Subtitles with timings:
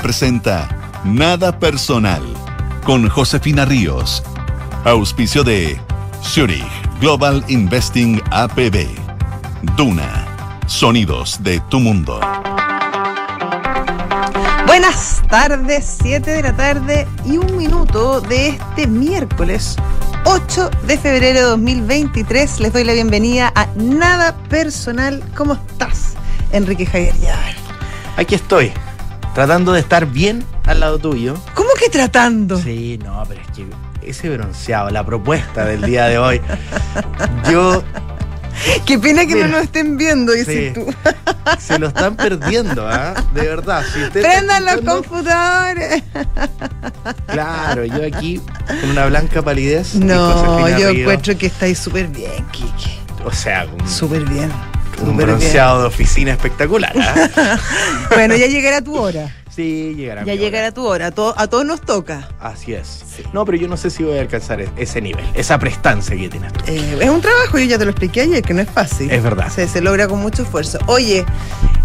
[0.00, 0.68] Duna presenta
[1.04, 2.22] Nada Personal
[2.84, 4.22] con Josefina Ríos.
[4.84, 5.78] Auspicio de
[6.22, 6.64] Zurich
[7.00, 8.88] Global Investing APB.
[9.76, 10.26] Duna.
[10.66, 12.18] Sonidos de tu mundo.
[14.66, 19.76] Buenas tardes, 7 de la tarde y un minuto de este miércoles
[20.24, 22.60] 8 de febrero de 2023.
[22.60, 25.22] Les doy la bienvenida a Nada Personal.
[25.36, 26.14] ¿Cómo estás,
[26.52, 27.14] Enrique Javier?
[28.16, 28.72] Aquí estoy,
[29.34, 31.34] tratando de estar bien al lado tuyo.
[31.54, 32.58] ¿Cómo que tratando?
[32.60, 33.66] Sí, no, pero es que
[34.08, 36.40] ese bronceado, la propuesta del día de hoy,
[37.50, 37.82] yo
[38.84, 39.46] Qué pena que Mira.
[39.46, 40.80] no lo estén viendo, dices Sí.
[40.80, 40.92] tú.
[41.58, 43.14] se lo están perdiendo, ¿ah?
[43.32, 43.82] De verdad.
[43.94, 46.02] Si usted Prendan los computadores.
[47.26, 48.38] Claro, yo aquí
[48.80, 49.94] con una blanca palidez.
[49.94, 52.98] No, yo encuentro que estáis súper bien, Kike.
[53.24, 54.50] O sea, Súper bien.
[55.08, 55.28] Un bien.
[55.28, 56.92] bronceado de oficina espectacular.
[56.98, 57.58] ¿ah?
[58.14, 59.34] Bueno, ya llegará tu hora.
[59.54, 60.24] Sí, llegará.
[60.24, 60.40] Ya hora.
[60.42, 61.06] llegará tu hora.
[61.06, 62.28] A, to- a todos nos toca.
[62.40, 63.04] Así es.
[63.32, 66.28] No, pero yo no sé si voy a alcanzar e- ese nivel, esa prestancia que
[66.28, 66.60] tienes tú.
[66.66, 69.10] Eh, es un trabajo, yo ya te lo expliqué ayer, que no es fácil.
[69.10, 69.48] Es verdad.
[69.50, 70.78] Se, se logra con mucho esfuerzo.
[70.86, 71.24] Oye,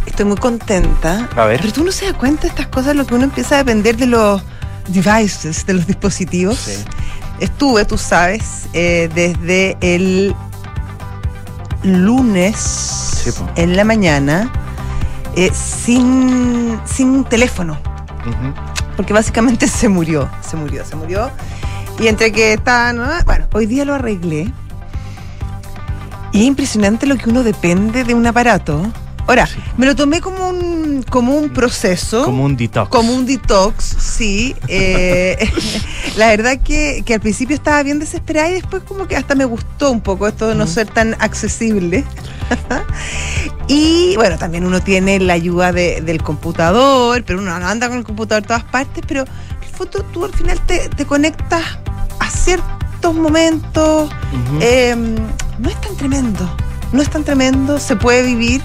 [0.06, 1.28] estoy muy contenta.
[1.36, 1.60] A ver.
[1.62, 3.98] Pero tú no se das cuenta de estas cosas, lo que uno empieza a depender
[3.98, 4.42] de los
[4.88, 6.58] devices, de los dispositivos.
[6.58, 6.84] Sí.
[7.40, 10.34] Estuve, tú sabes, eh, desde el
[11.86, 14.52] lunes Sí, en la mañana
[15.36, 17.78] eh, sin, sin teléfono.
[18.96, 21.30] Porque básicamente se murió, se murió, se murió.
[22.00, 23.06] Y entre que está, ¿no?
[23.26, 24.52] bueno, hoy día lo arreglé.
[26.32, 28.82] Y es impresionante lo que uno depende de un aparato.
[29.28, 29.56] Ahora, Sí.
[29.78, 32.26] me lo tomé como un, como un proceso.
[32.26, 32.90] Como un detox.
[32.90, 34.56] Como un detox, sí.
[34.68, 35.50] Eh,
[36.16, 39.46] la verdad que, que al principio estaba bien desesperada y después como que hasta me
[39.46, 42.04] gustó un poco esto de no ser tan accesible.
[43.68, 47.98] y bueno, también uno tiene la ayuda de- del computador, pero uno no anda con
[47.98, 51.64] el computador en todas partes, pero el foto tú al final te, te conectas
[52.20, 54.12] a ciertos momentos.
[54.62, 54.96] Eh,
[55.58, 56.56] no es tan tremendo,
[56.92, 58.62] no es tan tremendo, se puede vivir.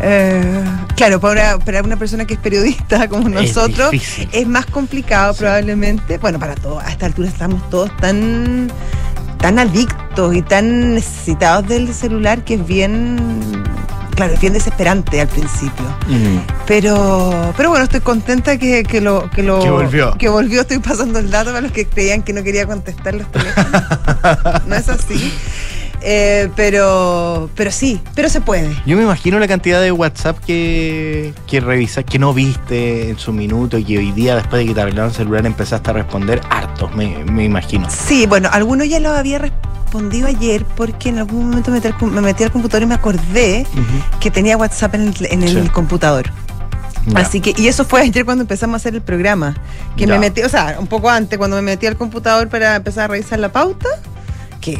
[0.00, 0.64] Eh,
[0.96, 3.90] claro, para, para una persona que es periodista como nosotros,
[4.32, 5.40] es más complicado Sí.
[5.40, 6.18] probablemente.
[6.18, 8.70] Bueno, para todos, a esta altura estamos todos tan,
[9.38, 13.64] tan adictos y tan necesitados del celular que es bien,
[14.14, 15.84] claro, es bien desesperante al principio.
[16.08, 16.38] Mm.
[16.66, 20.12] Pero, pero bueno, estoy contenta que, que lo, que lo Que volvió.
[20.18, 20.60] que volvió.
[20.60, 23.82] Estoy pasando el dato para los que creían que no quería contestar los teléfonos.
[24.66, 25.32] no es así.
[26.00, 28.70] Eh, pero, pero sí, pero se puede.
[28.86, 33.32] Yo me imagino la cantidad de WhatsApp que, que revisas, que no viste en su
[33.32, 36.40] minuto y que hoy día, después de que te arreglaron el celular, empezaste a responder
[36.50, 37.88] hartos, me, me imagino.
[37.90, 41.96] Sí, bueno, algunos ya lo había respondido ayer porque en algún momento me metí al,
[41.98, 43.66] com- me metí al computador y me acordé
[44.20, 45.68] que tenía WhatsApp en el, en el Sí.
[45.70, 46.30] computador.
[47.06, 47.20] Ya.
[47.20, 49.56] Así que, y eso fue ayer cuando empezamos a hacer el programa.
[49.96, 50.12] Que Ya.
[50.14, 53.08] me metí, o sea, un poco antes, cuando me metí al computador para empezar a
[53.08, 53.88] revisar la pauta,
[54.60, 54.78] que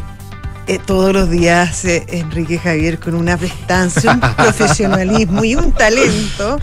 [0.69, 6.59] eh, todos los días hace Enrique Javier con una prestancia, un profesionalismo y un talento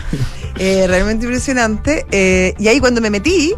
[0.57, 2.05] eh, realmente impresionante.
[2.09, 3.53] Eh, y ahí cuando me metí,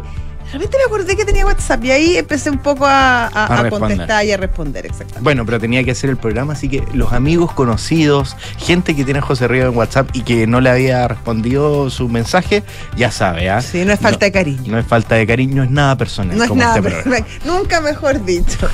[0.50, 3.62] realmente me acordé que tenía WhatsApp y ahí empecé un poco a, a- A a
[3.62, 3.88] responder.
[3.98, 5.20] contestar y a responder, exactamente.
[5.22, 9.20] Bueno, pero tenía que hacer el programa, así que los amigos conocidos, gente que tiene
[9.20, 12.62] a José Río en WhatsApp y que no le había respondido su mensaje,
[12.96, 13.60] ya sabe, ¿ah?
[13.62, 14.72] Sí, no es falta de cariño.
[14.72, 16.36] No es falta de cariño, no es nada personal.
[16.36, 18.68] No es como nada, este nunca mejor dicho.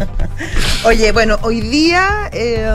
[0.84, 2.68] Oye, bueno, hoy día eh,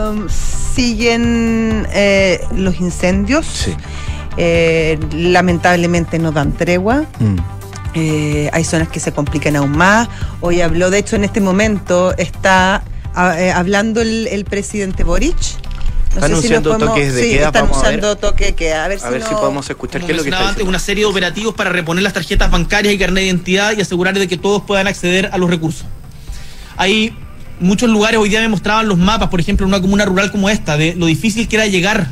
[0.74, 3.46] siguen eh, los incendios.
[3.46, 3.74] Sí.
[4.36, 7.04] Eh, lamentablemente no dan tregua.
[7.20, 7.36] Mm.
[7.94, 10.08] Eh, hay zonas que se complican aún más.
[10.40, 12.82] Hoy habló, de hecho, en este momento está
[13.14, 15.36] ah, eh, hablando el, el presidente Boric.
[15.36, 17.98] No Está sé si anunciando podemos- toques de sí, queda, Están vamos a ver.
[18.00, 18.84] usando toque de queda.
[18.84, 20.64] A ver, A ver no- si podemos escuchar Como qué es lo que está antes,
[20.66, 24.18] una serie de operativos para reponer las tarjetas bancarias y carnet de identidad y asegurar
[24.18, 25.86] de que todos puedan acceder a los recursos.
[26.76, 27.16] Hay
[27.60, 30.48] muchos lugares, hoy día me mostraban los mapas, por ejemplo, en una comuna rural como
[30.50, 32.08] esta, de lo difícil que era llegar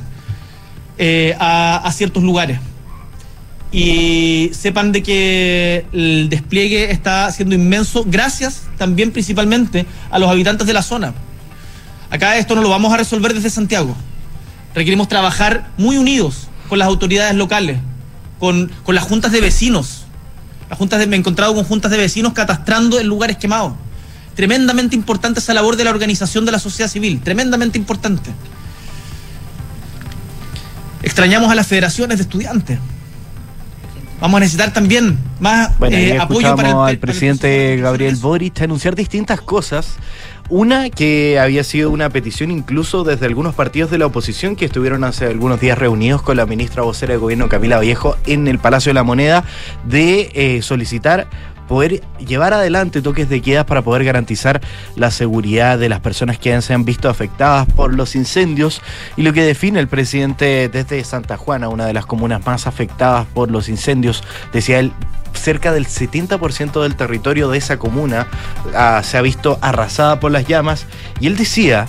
[0.99, 2.59] eh, a, a ciertos lugares.
[3.73, 10.67] Y sepan de que el despliegue está siendo inmenso, gracias también principalmente a los habitantes
[10.67, 11.15] de la zona.
[12.11, 13.97] Acá esto no lo vamos a resolver desde Santiago.
[14.75, 17.79] Requerimos trabajar muy unidos con las autoridades locales,
[18.41, 20.05] con, con las juntas de vecinos.
[20.69, 23.75] Las juntas de- me he encontrado con juntas de vecinos catastrando en lugares quemados.
[24.35, 28.31] Tremendamente importante esa labor de la organización de la sociedad civil, tremendamente importante.
[31.03, 32.79] Extrañamos a las federaciones de estudiantes.
[34.21, 38.17] Vamos a necesitar también más Bueno, eh, apoyo para el, al presidente Gabriel.
[38.17, 39.97] Boric anunciar distintas cosas.
[40.51, 45.05] Una que había sido una petición incluso desde algunos partidos de la oposición que estuvieron
[45.05, 48.91] hace algunos días reunidos con la ministra vocera de gobierno Camila Vallejo en el Palacio
[48.91, 49.45] de la Moneda
[49.85, 51.29] de eh, solicitar
[51.71, 54.61] poder llevar adelante toques de quedas para poder garantizar
[54.97, 58.83] la seguridad de las personas que se han visto afectadas por los incendios
[59.17, 63.25] y lo que define el presidente desde Santa Juana, una de las comunas más afectadas
[63.33, 64.93] por los incendios, decía él,
[65.33, 68.27] cerca del 70% del territorio de esa comuna
[68.75, 70.87] ah, se ha visto arrasada por las llamas
[71.21, 71.87] y él decía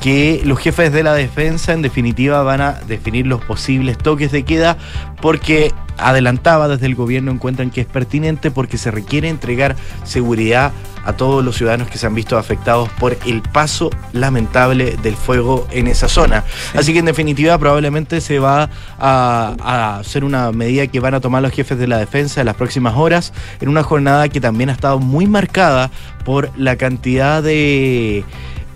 [0.00, 4.44] que los jefes de la defensa en definitiva van a definir los posibles toques de
[4.44, 4.76] queda
[5.20, 10.72] porque adelantaba desde el gobierno encuentran que es pertinente porque se requiere entregar seguridad
[11.04, 15.66] a todos los ciudadanos que se han visto afectados por el paso lamentable del fuego
[15.70, 16.44] en esa zona.
[16.74, 21.20] Así que en definitiva probablemente se va a, a hacer una medida que van a
[21.20, 24.70] tomar los jefes de la defensa en las próximas horas en una jornada que también
[24.70, 25.90] ha estado muy marcada
[26.24, 28.24] por la cantidad de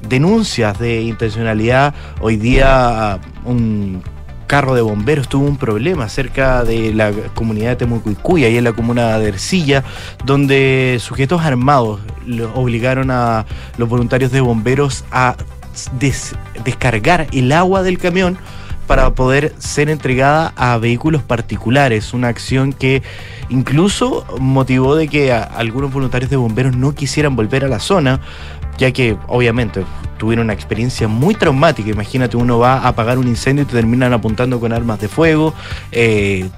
[0.08, 1.94] denuncias de intencionalidad.
[2.20, 4.02] Hoy día un
[4.48, 8.72] carro de bomberos tuvo un problema cerca de la comunidad de Temucuicuy, ahí en la
[8.72, 9.84] comuna de Ercilla,
[10.24, 12.00] donde sujetos armados
[12.54, 13.46] obligaron a
[13.76, 15.36] los voluntarios de bomberos a
[16.00, 16.34] des-
[16.64, 18.36] descargar el agua del camión
[18.88, 23.02] para poder ser entregada a vehículos particulares, una acción que
[23.50, 28.20] incluso motivó de que algunos voluntarios de bomberos no quisieran volver a la zona,
[28.78, 29.84] ya que obviamente
[30.16, 31.90] tuvieron una experiencia muy traumática.
[31.90, 35.52] Imagínate, uno va a apagar un incendio y te terminan apuntando con armas de fuego.
[35.92, 36.48] eh,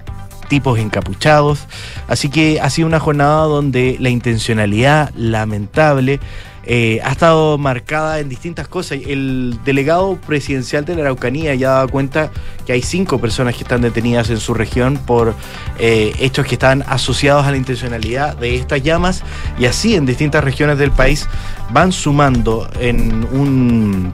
[0.51, 1.67] tipos encapuchados.
[2.09, 6.21] Así que ha sido una jornada donde la intencionalidad lamentable
[6.65, 8.99] eh, ha estado marcada en distintas cosas.
[9.07, 12.31] El delegado presidencial de la Araucanía ya daba cuenta
[12.67, 15.35] que hay cinco personas que están detenidas en su región por
[15.79, 19.23] eh, hechos que están asociados a la intencionalidad de estas llamas
[19.59, 21.29] y así en distintas regiones del país
[21.73, 24.13] van sumando en un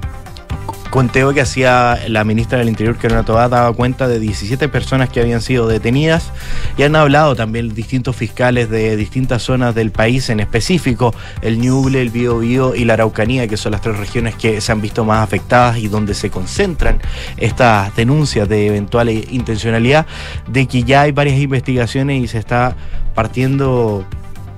[0.91, 5.21] conteo que hacía la ministra del Interior, Carolina Tobá, daba cuenta de 17 personas que
[5.21, 6.33] habían sido detenidas
[6.77, 12.03] y han hablado también distintos fiscales de distintas zonas del país, en específico el Ñuble,
[12.03, 15.23] el Biobío y la Araucanía, que son las tres regiones que se han visto más
[15.23, 16.99] afectadas y donde se concentran
[17.37, 20.07] estas denuncias de eventual intencionalidad,
[20.49, 22.77] de que ya hay varias investigaciones y se está
[23.15, 24.05] partiendo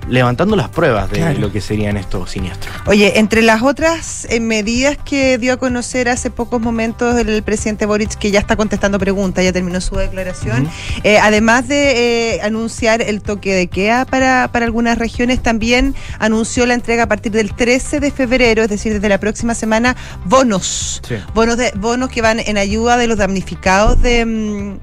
[0.09, 1.39] levantando las pruebas de Claro.
[1.39, 2.73] lo que serían estos siniestros.
[2.87, 7.85] Oye, entre las otras eh, medidas que dio a conocer hace pocos momentos el presidente
[7.85, 10.69] Boric, que ya está contestando preguntas, ya terminó su declaración,
[11.03, 16.65] eh, además de eh, anunciar el toque de queda para, para algunas regiones, también anunció
[16.65, 19.95] la entrega a partir del 13 de febrero, es decir, desde la próxima semana,
[20.25, 21.01] bonos.
[21.07, 21.15] Sí.
[21.33, 24.25] Bonos, de, bonos que van en ayuda de los damnificados de...
[24.25, 24.79] mm,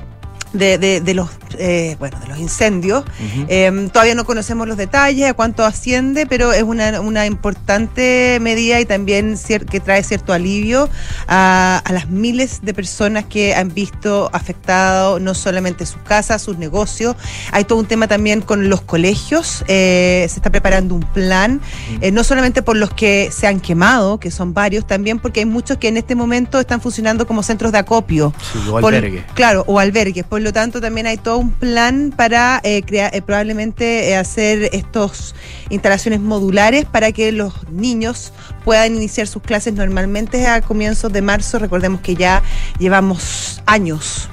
[0.56, 3.04] De, de- de los eh, bueno de los incendios
[3.48, 8.80] eh, todavía no conocemos los detalles, a cuánto asciende, pero es una, una importante medida
[8.80, 9.36] y también
[9.70, 10.88] que trae cierto alivio
[11.28, 16.58] a, a las miles de personas que han visto afectado no solamente sus casas, sus
[16.58, 17.16] negocios.
[17.52, 19.64] Hay todo un tema también con los colegios.
[19.68, 21.60] eh, se está preparando un plan,
[22.00, 25.46] eh, no solamente por los que se han quemado, que son varios, también porque hay
[25.46, 28.32] muchos que en este momento están funcionando como centros de acopio.
[28.52, 29.24] Sí, o Por- albergue.
[29.34, 30.24] claro, o albergues.
[30.24, 34.70] Por lo tanto, también hay todo un plan para eh, crear, eh, probablemente eh, hacer
[34.72, 35.34] estos
[35.68, 38.32] instalaciones modulares para que los niños
[38.64, 41.58] puedan iniciar sus clases normalmente a comienzos de marzo.
[41.58, 42.42] Recordemos que ya
[42.78, 44.28] llevamos años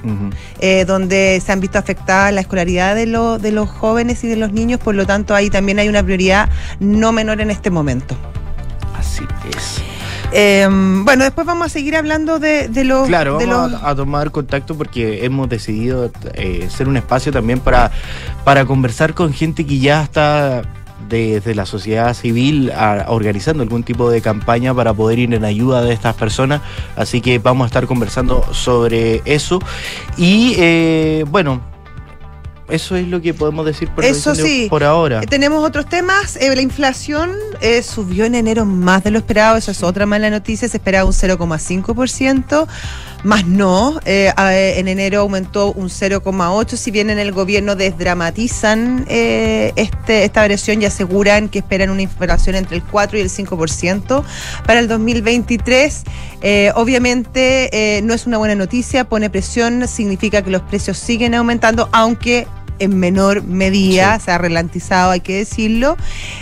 [0.86, 4.52] donde se han visto afectadas la escolaridad de, lo- de los jóvenes y de los
[4.52, 4.80] niños.
[4.80, 6.48] Por lo tanto, ahí también hay una prioridad
[6.80, 8.16] no menor en este momento.
[8.96, 9.24] Así
[9.56, 9.83] es.
[10.32, 10.66] Eh,
[11.04, 13.06] bueno, después vamos a seguir hablando de, de los...
[13.06, 17.30] Claro, de vamos los- a, a tomar contacto porque hemos decidido eh, ser un espacio
[17.32, 17.92] también para,
[18.44, 20.62] para conversar con gente que ya está
[21.08, 25.82] desde la sociedad civil a- organizando algún tipo de campaña para poder ir en ayuda
[25.82, 26.62] de estas personas.
[26.96, 29.60] Así que vamos a estar conversando sobre eso.
[30.16, 31.60] Y eh, bueno,
[32.68, 34.68] eso es lo que podemos decir por, Eso sí.
[34.70, 35.20] por ahora.
[35.22, 36.36] Eh, Tenemos otros temas.
[36.36, 39.56] Eh, la inflación eh, subió en enero más de lo esperado.
[39.56, 40.66] Esa es otra mala noticia.
[40.68, 42.66] Se esperaba un 0,5%.
[43.22, 44.00] Más no.
[44.06, 46.76] Eh, en enero aumentó un 0,8%.
[46.76, 52.56] Si bien en el gobierno desdramatizan este, esta variación y aseguran que esperan una inflación
[52.56, 54.24] entre el 4 y el 5%
[54.66, 56.04] para el 2023.
[56.40, 59.04] Eh, obviamente no es una buena noticia.
[59.04, 59.86] Pone presión.
[59.86, 62.46] Significa que los precios siguen aumentando, aunque
[62.78, 64.24] en menor medida, Sí.
[64.26, 65.96] se ha ralentizado, hay que decirlo,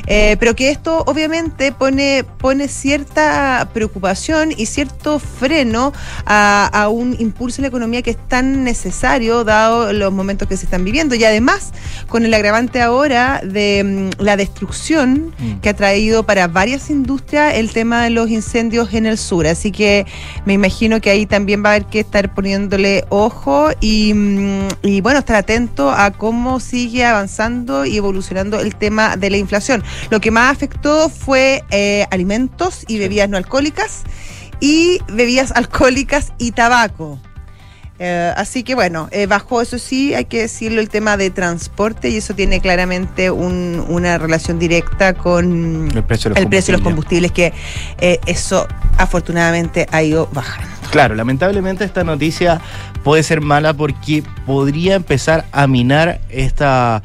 [0.06, 5.92] eh, pero que esto obviamente pone, pone cierta preocupación y cierto freno
[6.26, 10.56] a, a un impulso en la economía que es tan necesario dado los momentos que
[10.56, 11.72] se están viviendo y además
[12.08, 15.60] con el agravante ahora de mm, la destrucción Mm.
[15.60, 19.46] que ha traído para varias industrias el tema de los incendios en el sur.
[19.46, 20.06] Así que
[20.44, 25.00] me imagino que ahí también va a haber que estar poniéndole ojo y, mm, y,
[25.00, 29.82] bueno, estar atento a cómo sigue avanzando y evolucionando el tema de la inflación.
[30.08, 34.04] Lo que más afectó fue eh, alimentos y bebidas no alcohólicas
[34.60, 37.18] y bebidas alcohólicas y tabaco.
[38.04, 42.08] Eh, así que bueno, eh, bajo eso sí hay que decirlo el tema de transporte
[42.10, 46.72] y eso tiene claramente un- una relación directa con El precio de los el precio
[46.72, 47.30] de los combustibles.
[47.30, 47.54] combustibles,
[48.00, 48.66] que eh, eso
[48.98, 50.68] afortunadamente ha ido bajando.
[50.90, 52.60] Claro, lamentablemente esta noticia
[53.04, 57.04] puede ser mala porque podría empezar a minar esta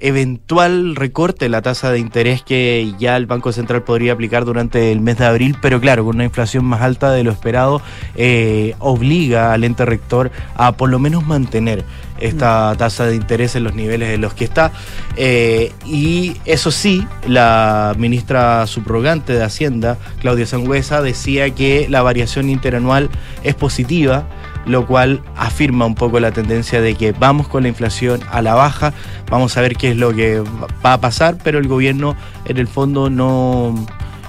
[0.00, 4.92] eventual recorte de la tasa de interés que ya el Banco Central podría aplicar durante
[4.92, 7.82] el mes de abril, pero claro, con una inflación más alta de lo esperado,
[8.16, 11.84] eh, obliga al ente rector a por lo menos mantener
[12.20, 14.72] esta tasa de interés en los niveles en los que está.
[15.16, 22.50] Eh, y eso sí, la ministra subrogante de Hacienda, Claudia Sangüesa, decía que la variación
[22.50, 23.10] interanual
[23.42, 24.26] es positiva,
[24.66, 28.54] lo cual afirma un poco la tendencia de que vamos con la inflación a la
[28.54, 28.92] baja,
[29.30, 30.42] vamos a ver qué es lo que
[30.84, 33.74] va a pasar, pero el gobierno en el fondo no,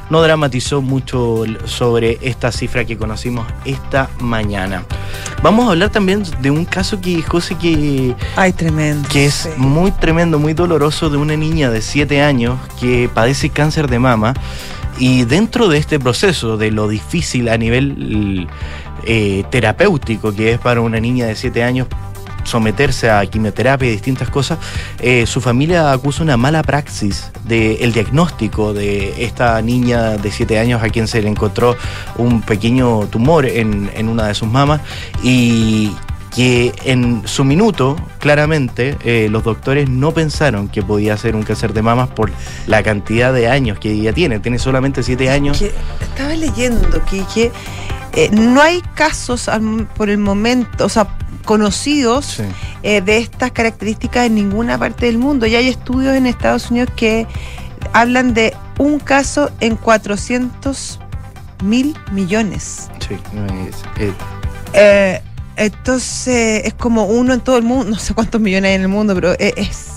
[0.09, 4.83] no dramatizó mucho sobre esta cifra que conocimos esta mañana.
[5.41, 9.07] Vamos a hablar también de un caso que, José, que Ay, tremendo.
[9.09, 9.49] que es sí.
[9.57, 14.33] muy tremendo, muy doloroso de una niña de 7 años que padece cáncer de mama
[14.99, 18.47] y dentro de este proceso de lo difícil a nivel
[19.05, 21.87] eh, terapéutico que es para una niña de 7 años
[22.43, 24.57] someterse a quimioterapia y distintas cosas,
[24.99, 30.81] eh, su familia acusa una mala praxis del diagnóstico de esta niña de 7 años
[30.83, 31.75] a quien se le encontró
[32.17, 34.81] un pequeño tumor en, en una de sus mamas
[35.23, 35.91] y
[36.35, 41.73] que en su minuto, claramente, eh, los doctores no pensaron que podía ser un cáncer
[41.73, 42.31] de mamas por
[42.67, 44.39] la cantidad de años que ella tiene.
[44.39, 45.61] Tiene solamente 7 años.
[45.61, 47.51] Estaba leyendo que, que,
[48.13, 51.07] eh, no hay casos al- por el momento, o sea,
[51.45, 52.43] conocidos Sí.
[52.83, 55.47] eh, de estas características en ninguna parte del mundo.
[55.47, 57.25] Ya hay estudios en Estados Unidos que
[57.93, 60.99] hablan de un caso en 400
[61.63, 62.89] mil millones.
[63.07, 64.13] Sí, no es- eh,
[64.73, 65.21] Eh,
[65.57, 68.87] entonces es como uno en todo el mundo, no sé cuántos millones hay en el
[68.87, 69.87] mundo, pero e- es,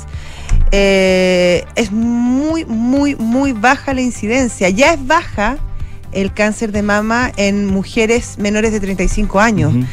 [0.70, 4.68] es muy, muy, muy baja la incidencia.
[4.70, 5.56] Ya es baja
[6.14, 9.74] el cáncer de mama en mujeres menores de 35 años.
[9.74, 9.84] ujú,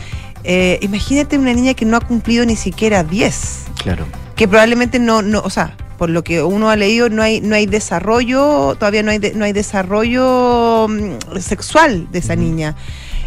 [0.43, 4.05] Eh, imagínate una niña que no ha cumplido ni siquiera 10, claro.
[4.35, 7.53] que probablemente no, no, o sea, por lo que uno ha leído, no hay, no
[7.53, 12.75] hay desarrollo, todavía no hay, de- no hay desarrollo mm, sexual de esa niña.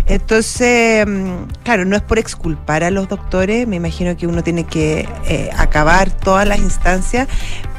[0.07, 4.65] Entonces, mm, claro, no es por exculpar a los doctores, me imagino que uno tiene
[4.65, 7.27] que eh, acabar todas las instancias,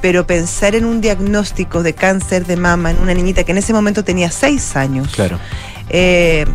[0.01, 3.74] pero pensar en un diagnóstico de cáncer de mama en una niñita que en ese
[3.74, 5.10] momento tenía seis años.
[5.13, 5.39] Claro.
[5.89, 6.46] Eh,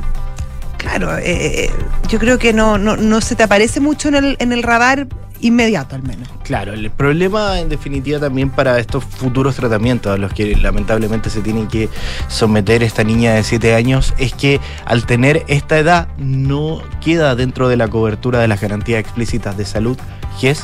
[0.77, 1.71] claro, eh,
[2.09, 5.07] yo creo que no, no, no se te aparece mucho en el, en el radar
[5.40, 6.28] inmediato al menos.
[6.42, 11.40] Claro, el problema en definitiva también para estos futuros tratamientos a los que lamentablemente se
[11.40, 11.88] tiene que
[12.28, 17.68] someter esta niña de 7 años es que al tener esta edad no queda dentro
[17.68, 19.99] de la cobertura de las garantías explícitas de salud,
[20.38, 20.62] GES.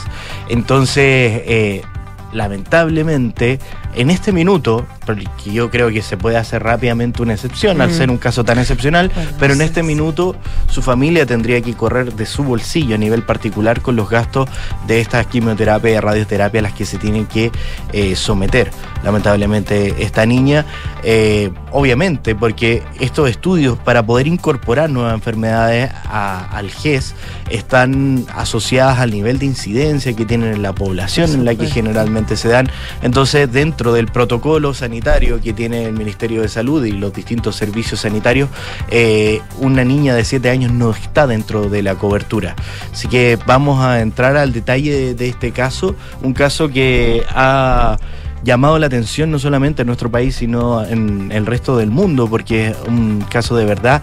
[0.48, 1.82] Entonces, eh,
[2.32, 3.58] lamentablemente,
[3.96, 4.86] en este minuto,
[5.46, 9.10] yo creo que se puede hacer rápidamente una excepción al ser un caso tan excepcional,
[9.14, 10.36] Bueno, pero en este minuto
[10.68, 14.48] su familia tendría que correr de su bolsillo a nivel particular con los gastos
[14.86, 17.50] de estas quimioterapias y radioterapias a las que se tienen que
[17.92, 18.70] eh, someter.
[19.02, 20.66] Lamentablemente esta niña,
[21.02, 27.14] eh, obviamente, porque estos estudios para poder incorporar nuevas enfermedades a- al GES
[27.50, 32.36] están asociadas al nivel de incidencia que tienen en la población en la que generalmente
[32.36, 32.68] se dan.
[33.02, 38.00] Entonces, dentro del protocolo sanitario que tiene el Ministerio de Salud y los distintos servicios
[38.00, 38.48] sanitarios,
[38.90, 42.54] eh, una niña de 7 años no está dentro de la cobertura.
[42.92, 47.98] Así que vamos a entrar al detalle de, de este caso, un caso que ha
[48.44, 52.68] llamado la atención no solamente en nuestro país, sino en el resto del mundo, porque
[52.68, 54.02] es un caso de verdad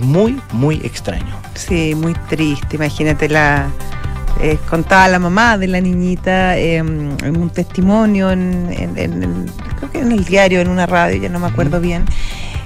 [0.00, 1.40] muy, muy extraño.
[1.54, 2.76] Sí, muy triste.
[2.76, 3.68] Imagínate la.
[4.40, 9.50] Eh, contaba la mamá de la niñita eh, en un testimonio, en, en- en el-
[9.78, 12.04] creo que en el diario, en una radio, ya no me acuerdo bien.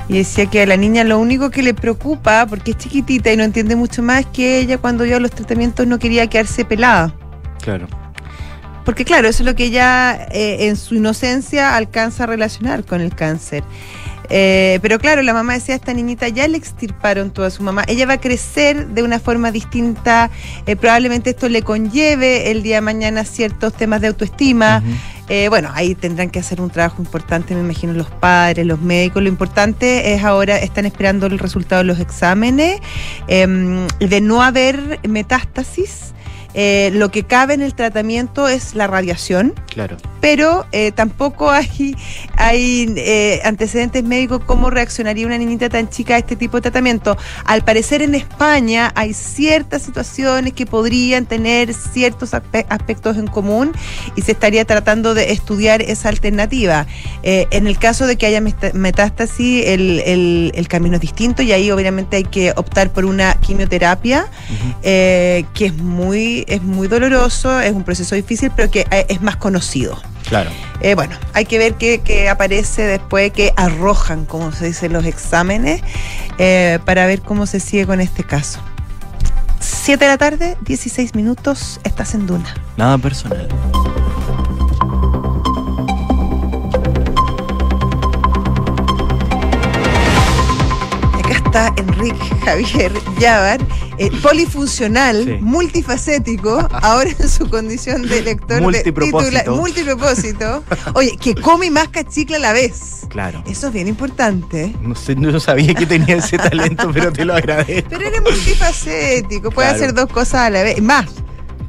[0.09, 3.37] Y decía que a la niña lo único que le preocupa, porque es chiquitita y
[3.37, 7.15] no entiende mucho más, es que ella cuando a los tratamientos no quería quedarse pelada.
[7.62, 7.87] Claro.
[8.85, 13.00] porque claro, eso es lo que ella eh, en su inocencia alcanza a relacionar con
[13.00, 13.62] el cáncer.
[14.31, 17.85] Eh, pero claro, la mamá decía, esta niñita ya le extirparon toda su mamá.
[17.89, 20.31] Ella va a crecer de una forma distinta.
[20.67, 24.83] eh, probablemente esto le conlleve el día de mañana ciertos temas de autoestima.
[25.29, 29.23] Eh, bueno, ahí tendrán que hacer un trabajo importante, me imagino, los padres, los médicos.
[29.23, 32.81] Lo importante es ahora, están esperando el resultado de los exámenes,
[33.29, 36.15] em, de no haber metástasis.
[36.54, 39.97] Eh, lo que cabe en el tratamiento es la radiación Claro.
[40.21, 41.97] pero eh, tampoco hay,
[42.37, 47.16] hay eh, antecedentes médicos cómo reaccionaría una niñita tan chica a este tipo de tratamiento.
[47.45, 53.73] Al parecer en España hay ciertas situaciones que podrían tener ciertos aspe- aspectos en común
[54.16, 56.87] y se estaría tratando de estudiar esa alternativa.
[57.23, 61.52] Eh, en el caso de que haya metástasis, el, el- el camino es distinto y
[61.52, 64.26] ahí obviamente hay que optar por una quimioterapia
[64.83, 69.21] eh, que es muy, es muy doloroso, es un proceso difícil, pero que eh, es
[69.23, 69.99] más conocido.
[70.29, 70.51] Claro.
[70.81, 75.05] Eh, bueno, hay que ver qué, qué aparece después, que arrojan, como se dice, los
[75.05, 75.83] exámenes,
[76.39, 78.61] eh, para ver cómo se sigue con este caso.
[79.61, 82.55] 7 de la tarde, 16 minutos, estás en Duna.
[82.77, 83.49] Nada personal.
[91.19, 93.61] Acá está Enrique Javier Yavar,
[94.00, 95.37] eh, polifuncional, Sí.
[95.40, 99.50] multifacético, ahora en su condición de lector Multipropósito.
[99.52, 100.64] de multipropósito.
[100.95, 103.07] Oye, que come y masca chicle a la vez.
[103.09, 103.42] Claro.
[103.47, 104.75] Eso es bien importante.
[104.83, 107.88] No sé, no sabía que tenía ese talento, pero te lo agradezco.
[107.90, 109.85] Pero eres multifacético, puede Claro.
[109.85, 110.80] hacer dos cosas a la vez.
[110.83, 111.07] Más,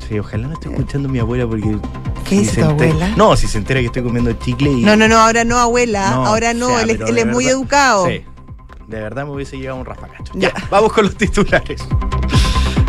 [0.08, 1.78] Sí, ojalá no esté escuchando mi abuela porque.
[2.28, 3.14] ¿Qué dice se tu abuela?
[3.16, 4.82] No, si se entera que estoy comiendo chicle y.
[4.84, 6.10] No, no, no, ahora no, abuela.
[6.10, 8.08] ahora no, o sea, él, es- él muy educado.
[8.08, 8.22] Sí.
[8.88, 10.34] De verdad me hubiese llegado un raspacacho.
[10.36, 10.50] Ya.
[10.54, 11.82] Ya, vamos con los titulares.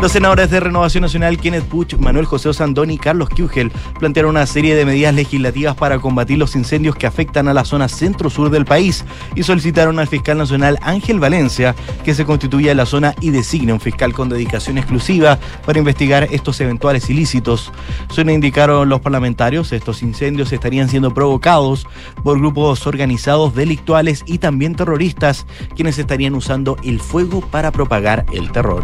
[0.03, 4.45] Los senadores de Renovación Nacional, Kenneth Puch, Manuel José Osandón y Carlos Kiugel, plantearon una
[4.45, 8.65] serie de medidas legislativas para combatir los incendios que afectan a la zona centro-sur del
[8.65, 13.71] país y solicitaron al fiscal nacional Ángel Valencia que se constituya la zona y designe
[13.71, 17.71] un fiscal con dedicación exclusiva para investigar estos eventuales ilícitos.
[18.11, 21.87] Según indicaron los parlamentarios, estos incendios estarían siendo provocados
[22.25, 25.45] por grupos organizados delictuales y también terroristas,
[25.77, 28.83] quienes estarían usando el fuego para propagar el terror.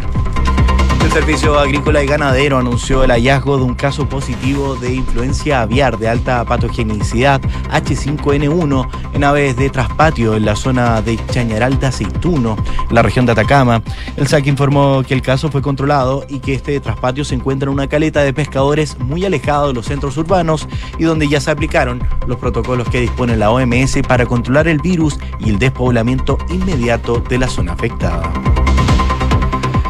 [1.01, 5.98] El Servicio Agrícola y Ganadero anunció el hallazgo de un caso positivo de influencia aviar
[5.98, 12.57] de alta patogenicidad H5N1 en aves de traspatio en la zona de Chañaral de Aceituno,
[12.92, 13.81] la región de Atacama.
[14.18, 17.74] El SAC informó que el caso fue controlado y que este traspatio se encuentra en
[17.74, 22.01] una caleta de pescadores muy alejada de los centros urbanos y donde ya se aplicaron
[22.27, 27.40] los protocolos que dispone la OMS para controlar el virus y el despoblamiento inmediato de
[27.40, 28.31] la zona afectada.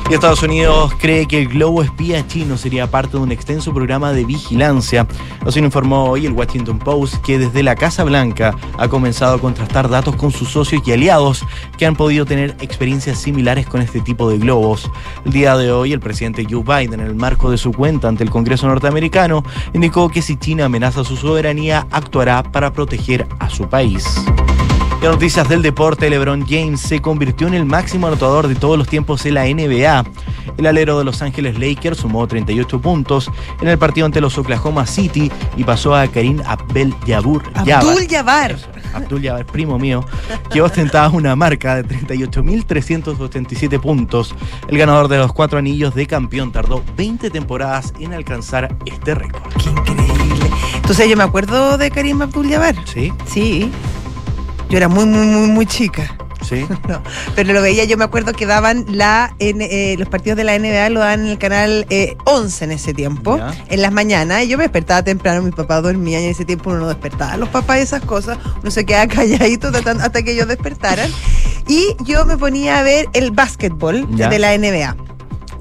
[0.09, 4.11] Y Estados Unidos cree que el globo espía chino sería parte de un extenso programa
[4.11, 5.05] de vigilancia.
[5.45, 9.39] Así lo informó hoy el Washington Post, que desde la Casa Blanca ha comenzado a
[9.39, 11.45] contrastar datos con sus socios y aliados
[11.77, 14.89] que han podido tener experiencias similares con este tipo de globos.
[15.25, 18.23] El día de hoy, el presidente Joe Biden, en el marco de su cuenta ante
[18.23, 19.43] el Congreso norteamericano,
[19.73, 24.05] indicó que si China amenaza su soberanía, actuará para proteger a su país.
[25.01, 28.85] En noticias del deporte, LeBron James se convirtió en el máximo anotador de todos los
[28.85, 30.03] tiempos en la NBA.
[30.57, 33.31] El alero de Los Ángeles Lakers sumó 38 puntos
[33.61, 37.43] en el partido ante los Oklahoma City y pasó a Karim Abdel Jabur.
[37.53, 38.57] Abdul Jabbar.
[38.93, 40.03] Abdul Jabbar, primo mío,
[40.51, 44.35] que ostentaba una marca de 38.387 puntos.
[44.67, 49.53] El ganador de los cuatro anillos de campeón tardó 20 temporadas en alcanzar este récord.
[49.63, 50.49] Qué increíble.
[50.75, 52.75] Entonces yo me acuerdo de Karim Abdul Jabbar.
[52.85, 53.13] ¿Sí?
[53.25, 53.71] Sí.
[54.69, 56.15] Yo era muy, muy, muy, muy chica.
[56.47, 56.65] ¿Sí?
[56.87, 57.03] No,
[57.35, 60.89] pero lo veía, yo me acuerdo que daban la eh, los partidos de la NBA
[60.89, 64.57] lo daban en el canal eh, 11 en ese tiempo, en las mañanas, y yo
[64.57, 67.49] me despertaba temprano, mi papá dormía y en ese tiempo uno no despertaba a los
[67.49, 71.11] papás y esas cosas, uno se quedaba calladito tratando- hasta que ellos despertaran,
[71.67, 74.95] y yo me ponía a ver el básquetbol de la NBA.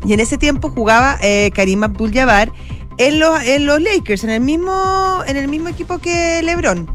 [0.06, 2.52] Y en ese tiempo jugaba eh, Karim Abdul-Jabbar
[2.98, 6.88] en los, en los Lakers, en el mismo, en el mismo equipo que LeBron.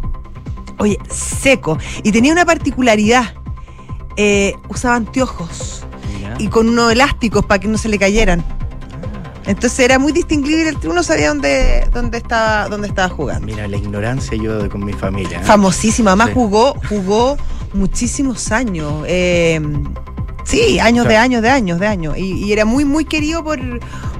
[0.79, 1.77] Oye, seco.
[2.03, 3.33] Y tenía una particularidad.
[4.17, 5.85] Eh, usaba anteojos
[6.17, 6.35] Mira.
[6.37, 8.43] y con unos elásticos para que no se le cayeran.
[9.45, 13.45] Entonces era muy distinguible, uno sabía dónde, dónde, estaba, dónde estaba jugando.
[13.45, 15.41] Mira, la ignorancia yo con mi familia.
[15.41, 15.43] ¿eh?
[15.43, 16.33] Famosísimo, además Sí.
[16.35, 17.37] jugó, jugó
[17.73, 19.03] muchísimos años.
[19.05, 19.59] eh,
[20.43, 22.17] sí, años de años, de años, de años.
[22.17, 23.59] Y, y era muy, muy querido por,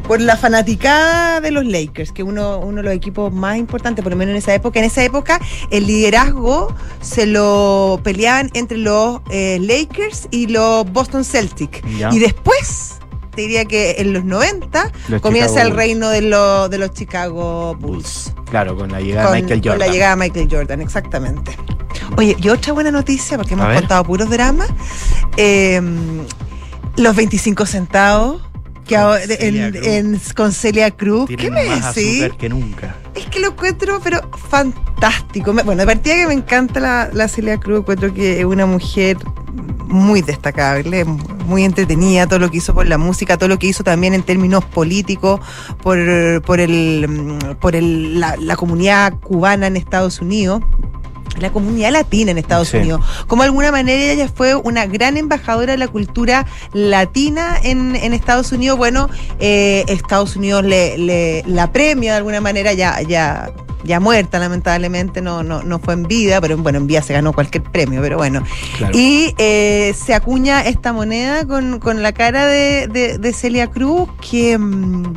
[0.08, 4.12] por la fanaticada de los Lakers, que uno, uno de los equipos más importantes, por
[4.12, 4.80] lo menos en esa época.
[4.80, 5.40] En esa época,
[5.72, 11.82] el liderazgo se lo peleaban entre los eh, Lakers y los Boston Celtics.
[12.12, 13.00] Y después.
[13.34, 16.94] Te diría que en los 90 Los comienza Chicago el reino de, los de los
[16.94, 18.32] Chicago Bulls.
[18.52, 19.88] Claro, con la llegada con, de Michael con Jordan.
[19.88, 21.58] la llegada de Michael Jordan, exactamente.
[22.18, 24.70] Oye, y otra buena noticia, porque hemos contado puros dramas.
[25.38, 25.82] eh,
[26.96, 28.42] los 25 centavos
[28.86, 29.88] que ahora- Celia en, Cruz.
[29.88, 31.26] en- con Celia Cruz.
[31.28, 32.30] Tienen ¿Qué me más decís?
[32.38, 32.96] que nunca.
[33.16, 35.54] Es que lo encuentro, pero fantástico.
[35.54, 39.18] Bueno, de partida que me encanta la, la Celia Cruz, encuentro que es una mujer
[39.88, 43.84] muy destacable, muy entretenida, todo lo que hizo por la música, todo lo que hizo
[43.84, 45.40] también en términos políticos,
[45.82, 45.98] por,
[46.44, 50.62] por, el, mm, por el, la, la comunidad cubana en Estados Unidos.
[51.40, 52.78] La comunidad latina en Estados Sí.
[52.78, 53.02] Unidos.
[53.28, 58.14] Como de alguna manera ella fue una gran embajadora de la cultura latina en, en
[58.14, 58.78] Estados Unidos.
[58.78, 63.52] Bueno, eh, Estados Unidos le, le- la premia de alguna manera, ya, ya,
[63.84, 67.34] ya muerta, lamentablemente, no, no, no fue en vida, pero bueno, en vida se ganó
[67.34, 68.44] cualquier premio, pero bueno.
[68.78, 68.98] Claro.
[68.98, 74.08] Y eh, se acuña esta moneda con, con la cara de, de- de Celia Cruz,
[74.22, 75.14] que, mm,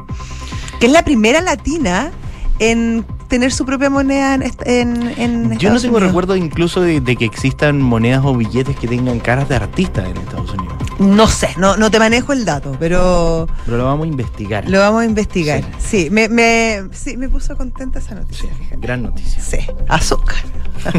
[0.80, 2.10] que es la primera latina
[2.58, 6.02] en tener su propia moneda en, en, en Yo no tengo Unidos.
[6.02, 10.16] recuerdo incluso de, de que existan monedas o billetes que tengan caras de artistas en
[10.16, 10.74] Estados Unidos.
[10.98, 14.66] No sé, no, no te manejo el dato, pero Pero lo vamos a investigar.
[14.68, 15.62] lo vamos a investigar.
[15.78, 18.48] Sí, me, me, sí, me puso contenta esa noticia.
[18.78, 19.42] Gran noticia.
[19.42, 20.36] Sí, azúcar.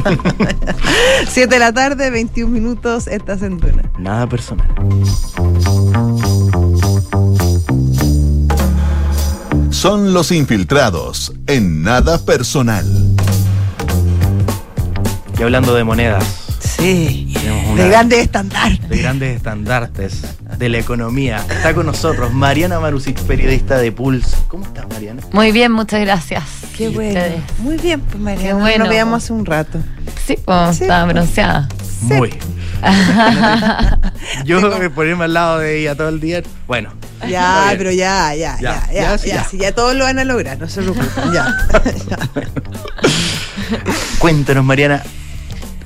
[1.28, 3.90] Siete de la tarde, 21 minutos, estás en Duna.
[3.98, 4.68] Nada personal.
[9.78, 12.84] Son los infiltrados en nada personal.
[15.40, 16.24] Y hablando de monedas,
[16.60, 17.32] Sí,
[17.76, 18.90] de grandes estandartes.
[18.90, 20.22] de grandes estandartes
[20.58, 24.36] de la economía, está con nosotros Mariana Marusic, periodista de Pulse.
[24.48, 25.22] ¿Cómo estás, Mariana?
[25.32, 26.44] Muy bien, muchas gracias.
[26.76, 27.10] Qué ¿Y bueno.
[27.20, 27.42] ustedes?
[27.60, 28.42] Muy bien, pues María.
[28.48, 28.80] Qué no bueno.
[28.80, 29.78] Nos veíamos hace un rato.
[30.26, 31.14] Sí, pues, Sí, estaba pues.
[31.14, 31.70] bronceada.
[32.02, 32.34] Muy.
[34.46, 36.42] Yo me ponerme al lado de ella todo el día.
[36.66, 36.90] Bueno.
[37.28, 40.68] Ya, pero ya, ya, ya, Ya, ya, ya, ya, todos lo van a lograr, no
[40.70, 41.68] se preocupen, ya.
[44.20, 45.04] Cuéntanos, Mariana.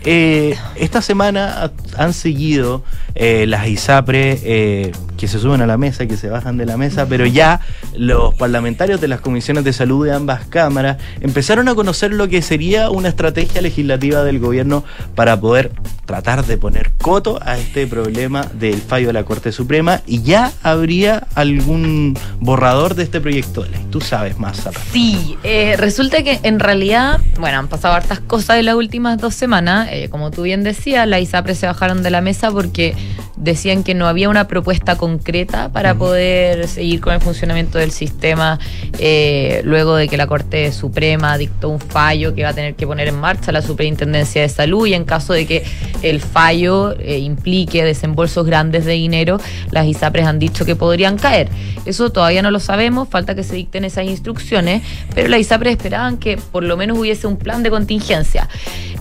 [0.03, 1.71] Eh, esta semana ha-
[2.03, 6.57] han seguido eh, las ISAPRE eh, que se suben a la mesa, que se bajan
[6.57, 7.59] de la mesa, pero ya
[7.95, 12.41] los parlamentarios de las comisiones de salud de ambas cámaras empezaron a conocer lo que
[12.41, 15.71] sería una estrategia legislativa del gobierno para poder
[16.11, 20.51] tratar de poner coto a este problema del fallo de la Corte Suprema y ya
[20.61, 23.87] habría algún borrador de este proyecto de ley.
[23.91, 24.91] Tú sabes más, al respecto.
[24.91, 29.35] Sí, eh, resulta que en realidad, bueno, han pasado hartas cosas en las últimas dos
[29.35, 29.87] semanas.
[29.89, 32.93] Eh, como tú bien decías, la ISAPRE se bajaron de la mesa porque
[33.41, 38.59] decían que no había una propuesta concreta para poder seguir con el funcionamiento del sistema
[38.99, 42.85] eh, luego de que la Corte Suprema dictó un fallo que va a tener que
[42.85, 45.63] poner en marcha la Superintendencia de Salud y en caso de que
[46.01, 49.39] el fallo eh, implique desembolsos grandes de dinero,
[49.71, 51.49] las ISAPRES han dicho que podrían caer.
[51.85, 54.83] Eso todavía no lo sabemos, falta que se dicten esas instrucciones,
[55.13, 58.47] pero las ISAPRES esperaban que por lo menos hubiese un plan de contingencia.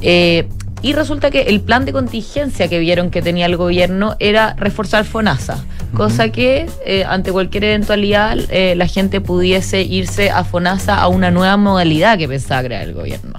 [0.01, 0.49] Eh,
[0.83, 5.05] y resulta que el plan de contingencia que vieron que tenía el gobierno era reforzar
[5.05, 5.65] FONASA,
[5.95, 11.31] cosa que eh, ante cualquier eventualidad eh, la gente pudiese irse a FONASA a una
[11.31, 13.39] nueva modalidad que pensaba crear el gobierno.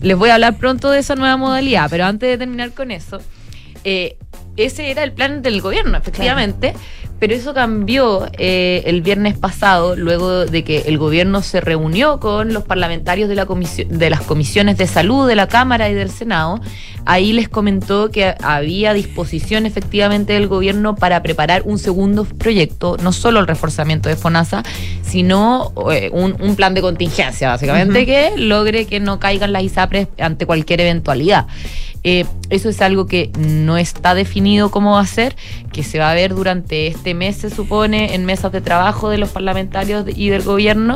[0.00, 3.18] Les voy a hablar pronto de esa nueva modalidad, pero antes de terminar con eso,
[3.84, 4.16] eh,
[4.56, 6.74] ese era el plan del gobierno, efectivamente,
[7.18, 12.52] pero eso cambió eh, el viernes pasado, luego de que el gobierno se reunió con
[12.52, 16.10] los parlamentarios de, la comisión, de las comisiones de salud de la Cámara y del
[16.10, 16.60] Senado.
[17.06, 23.12] Ahí les comentó que había disposición efectivamente del gobierno para preparar un segundo proyecto, no
[23.12, 24.62] solo el reforzamiento de FONASA,
[25.02, 30.08] sino eh, un, un plan de contingencia, básicamente, que logre que no caigan las ISAPRES
[30.18, 31.46] ante cualquier eventualidad.
[32.08, 35.34] Eh, eso es algo que no está definido cómo va a ser,
[35.72, 39.18] que se va a ver durante este mes, se supone, en mesas de trabajo de
[39.18, 40.94] los parlamentarios y del gobierno,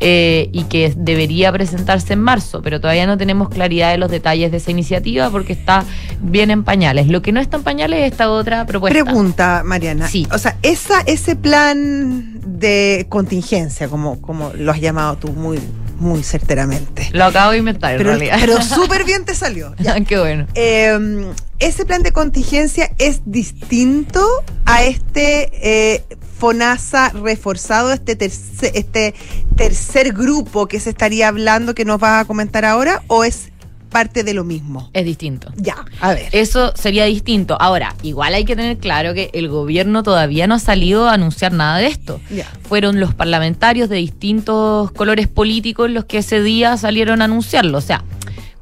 [0.00, 4.50] eh, y que debería presentarse en marzo, pero todavía no tenemos claridad de los detalles
[4.50, 5.84] de esa iniciativa porque está
[6.20, 7.08] bien en pañales.
[7.08, 9.02] Lo que no está en pañales es esta otra propuesta.
[9.04, 10.08] Pregunta, Mariana.
[10.08, 10.26] Sí.
[10.32, 15.58] O sea, esa, ese plan de contingencia, como, como lo has llamado tú muy,
[15.98, 17.08] muy certeramente.
[17.12, 18.38] Lo acabo de inventar, Pero, en realidad.
[18.40, 19.74] pero súper bien te salió.
[19.78, 20.00] Ya.
[20.04, 20.46] Qué bueno.
[20.54, 24.20] Eh, ese plan de contingencia es distinto
[24.66, 25.50] a este
[25.94, 26.04] eh,
[26.44, 29.14] FONASA reforzado, este tercer, este
[29.56, 33.50] tercer grupo que se estaría hablando que nos vas a comentar ahora, o es
[33.88, 34.90] parte de lo mismo.
[34.92, 35.50] Es distinto.
[35.56, 36.28] Ya, a ver.
[36.32, 37.56] Eso sería distinto.
[37.58, 41.52] Ahora, igual hay que tener claro que el gobierno todavía no ha salido a anunciar
[41.52, 42.20] nada de esto.
[42.28, 42.46] Ya.
[42.68, 47.78] Fueron los parlamentarios de distintos colores políticos los que ese día salieron a anunciarlo.
[47.78, 48.04] O sea,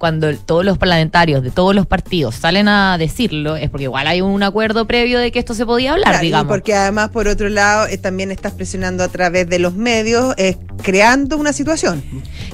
[0.03, 4.21] cuando todos los parlamentarios de todos los partidos salen a decirlo, es porque igual hay
[4.21, 6.49] un acuerdo previo de que esto se podía hablar, Claro, y digamos.
[6.49, 10.57] porque además, por otro lado, eh, también estás presionando a través de los medios, eh,
[10.83, 12.03] creando una situación.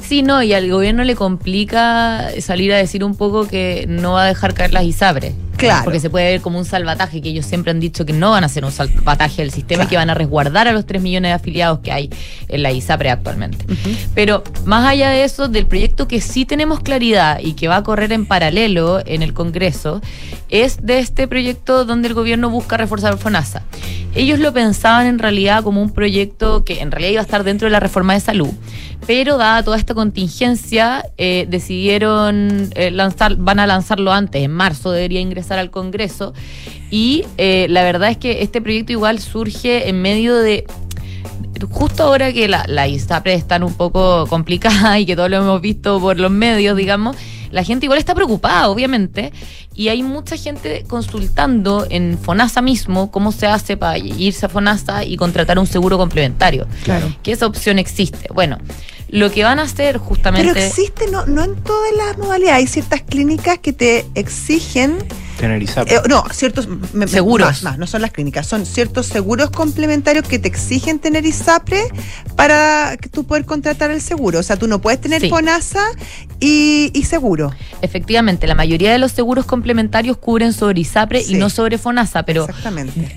[0.06, 4.24] Sí, no, y al gobierno le complica salir a decir un poco que no va
[4.24, 5.32] a dejar caer las ISAPRES.
[5.58, 5.84] Claro.
[5.84, 8.44] Porque se puede ver como un salvataje, que ellos siempre han dicho que no van
[8.44, 11.30] a hacer un salvataje del sistema y que van a resguardar a los 3 millones
[11.30, 12.10] de afiliados que hay
[12.48, 13.64] en la ISAPRE actualmente.
[14.14, 17.82] Pero más allá de eso, del proyecto que sí tenemos claridad y que va a
[17.82, 20.00] correr en paralelo en el Congreso,
[20.48, 23.62] es de este proyecto donde el gobierno busca reforzar FONASA.
[24.14, 27.66] Ellos lo pensaban en realidad como un proyecto que en realidad iba a estar dentro
[27.66, 28.50] de la reforma de salud,
[29.06, 34.90] pero dada toda esta contingencia, eh, decidieron eh, lanzar, van a lanzarlo antes, en marzo
[34.90, 36.34] debería ingresar al Congreso,
[36.90, 40.66] y eh, la verdad es que este proyecto igual surge en medio de
[41.70, 45.60] justo ahora que la, la ISAPRE están un poco complicada y que todos lo hemos
[45.60, 47.16] visto por los medios, digamos,
[47.50, 49.32] la gente igual está preocupada, obviamente,
[49.74, 55.04] y hay mucha gente consultando en FONASA mismo cómo se hace para irse a FONASA
[55.04, 56.66] y contratar un seguro complementario.
[56.84, 57.14] Claro.
[57.22, 58.28] Que esa opción existe.
[58.34, 58.58] Bueno,
[59.08, 60.52] lo que van a hacer justamente...
[60.52, 62.58] Pero existe, no, no en todas las modalidades.
[62.58, 64.98] Hay ciertas clínicas que te exigen
[65.38, 65.94] Tener ISAPRE.
[65.94, 67.46] Eh, no, ciertos me- Seguros.
[67.48, 71.80] Más, más, no son las clínicas, son ciertos seguros complementarios que te exigen tener ISAPRE
[72.36, 74.40] para que tú poder contratar el seguro.
[74.40, 75.28] O sea, tú no puedes tener Sí.
[75.30, 75.80] FONASA
[76.40, 77.52] y, y seguro.
[77.82, 81.34] Efectivamente, la mayoría de los seguros complementarios cubren sobre ISAPRE Sí.
[81.34, 82.46] y no sobre FONASA, pero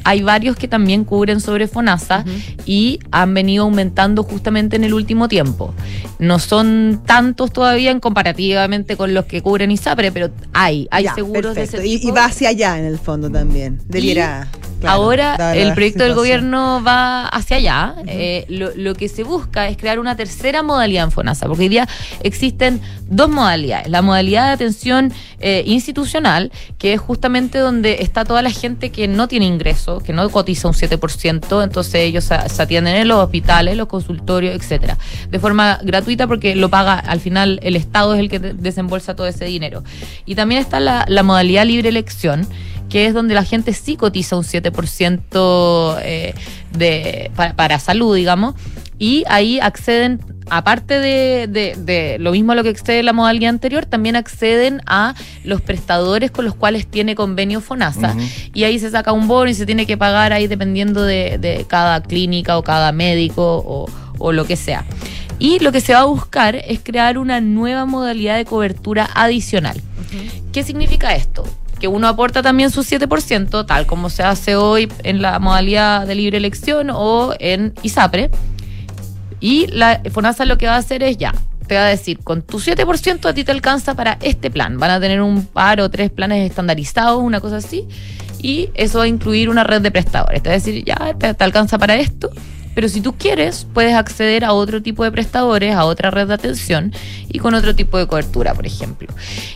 [0.04, 2.24] hay varios que también cubren sobre FONASA
[2.66, 5.74] y han venido aumentando justamente en el último tiempo.
[6.20, 11.16] No son tantos todavía en comparativamente con los que cubren ISAPRE, pero hay, hay Ya,
[11.16, 12.11] seguros de ese Y- tipo.
[12.12, 13.80] Y, va hacia allá en el fondo también.
[13.88, 14.47] Debiera.
[14.80, 17.95] claro, Ahora el proyecto del gobierno va hacia allá.
[18.08, 21.69] Eh, lo, lo que se busca es crear una tercera modalidad en FONASA, porque hoy
[21.69, 21.88] día
[22.24, 23.89] existen dos modalidades.
[23.89, 29.08] La modalidad de atención eh, institucional, que es justamente donde está toda la gente que
[29.08, 33.17] no tiene ingreso, que no cotiza un 7%, entonces ellos se, se atienden en los
[33.17, 34.97] hospitales, los consultorios, etcétera,
[35.30, 39.15] de forma gratuita porque lo paga al final el Estado es el que de- desembolsa
[39.15, 39.84] todo ese dinero.
[40.26, 42.48] Y también está la, la modalidad libre elección,
[42.90, 46.34] que es donde la gente sí cotiza un 7% eh,
[46.78, 48.56] de, para, para salud, digamos,
[49.00, 53.50] y ahí acceden, aparte de, de- de lo mismo a lo que excede la modalidad
[53.50, 58.16] anterior, también acceden a los prestadores con los cuales tiene convenio FONASA,
[58.54, 61.66] y ahí se saca un bono y se tiene que pagar ahí dependiendo de, de
[61.68, 64.86] cada clínica o cada médico o, o lo que sea.
[65.40, 69.82] Y lo que se va a buscar es crear una nueva modalidad de cobertura adicional.
[70.54, 71.44] ¿Qué significa esto?
[71.82, 76.15] Que uno aporta también su 7%, tal como se hace hoy en la modalidad de
[76.15, 78.30] libre elección o en ISAPRE.
[79.39, 81.34] Y la FONASA lo que va a hacer es ya,
[81.67, 84.78] te va a decir, con tu 7% a ti te alcanza para este plan.
[84.78, 87.88] Van a tener un par o tres planes estandarizados, una cosa así.
[88.44, 90.44] Y eso va a incluir una red de prestadores.
[90.44, 92.30] Te va a decir, ya, te, te alcanza para esto.
[92.74, 96.34] Pero si tú quieres, puedes acceder a otro tipo de prestadores, a otra red de
[96.34, 96.94] atención
[97.28, 99.08] y con otro tipo de cobertura, por ejemplo.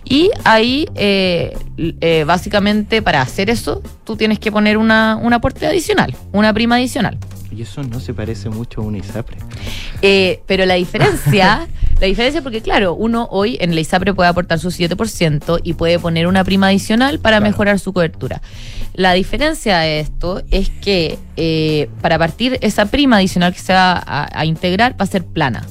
[0.03, 5.65] Y ahí, eh, eh, básicamente, para hacer eso, tú tienes que poner una, un aporte
[5.65, 7.17] adicional, una prima adicional.
[7.55, 9.37] Y eso no se parece mucho a un ISAPRE.
[10.01, 11.67] Eh, pero la diferencia,
[12.01, 15.99] la diferencia porque claro, uno hoy en la ISAPRE puede aportar su 7% y puede
[15.99, 17.51] poner una prima adicional para Claro.
[17.51, 18.41] mejorar su cobertura.
[18.93, 23.93] La diferencia de esto es que eh, para partir esa prima adicional que se va
[23.93, 25.65] a, a integrar va a ser plana.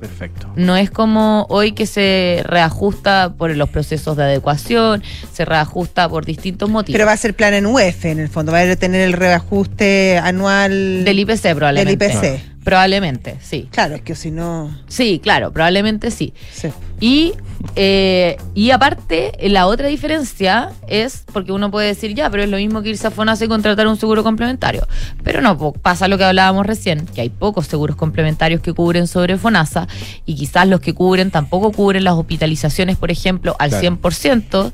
[0.00, 0.52] Perfecto.
[0.56, 5.02] No es como hoy que se reajusta por los procesos de adecuación,
[5.32, 6.94] se reajusta por distintos motivos.
[6.94, 8.52] Pero va a ser plan en UEF en el fondo.
[8.52, 12.08] Va a tener el reajuste anual del IPC probablemente.
[12.08, 12.53] Del IPC.
[12.64, 13.68] Probablemente, sí.
[13.70, 14.74] Claro, es que si no.
[14.88, 16.32] Sí, claro, probablemente sí.
[16.52, 16.68] sí.
[17.00, 17.34] Y,
[17.76, 22.56] eh, y aparte, la otra diferencia es, porque uno puede decir, ya, pero es lo
[22.56, 24.86] mismo que irse a FONASA y contratar un seguro complementario.
[25.22, 29.36] Pero no, pasa lo que hablábamos recién, que hay pocos seguros complementarios que cubren sobre
[29.36, 29.86] FONASA
[30.24, 33.82] y quizás los que cubren tampoco cubren las hospitalizaciones, por ejemplo, al Claro.
[33.98, 34.72] 100%.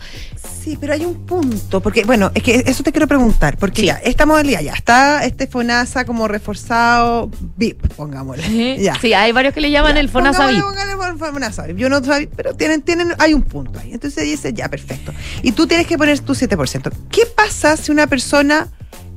[0.63, 3.87] Sí, pero hay un punto, porque bueno, es que eso te quiero preguntar, porque Sí.
[3.87, 8.79] ya, esta modalidad ya está, este FONASA como reforzado, VIP, pongámosle.
[8.83, 8.95] Ya.
[9.01, 10.97] Sí, hay varios que le llaman el FONASA Pongámosle, VIP.
[10.99, 11.79] pongámosle fon- FONASA VIP.
[11.79, 13.93] Yo no sabía, pero tienen, tienen, hay un punto ahí.
[13.93, 15.13] Entonces dice, ya, perfecto.
[15.43, 16.91] Y tú tienes que poner tu 7%.
[17.11, 18.69] ¿Qué pasa si una persona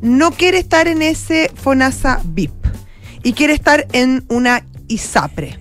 [0.01, 2.51] no quiere estar en ese FONASA VIP
[3.23, 5.57] y quiere estar en una ISAPRE?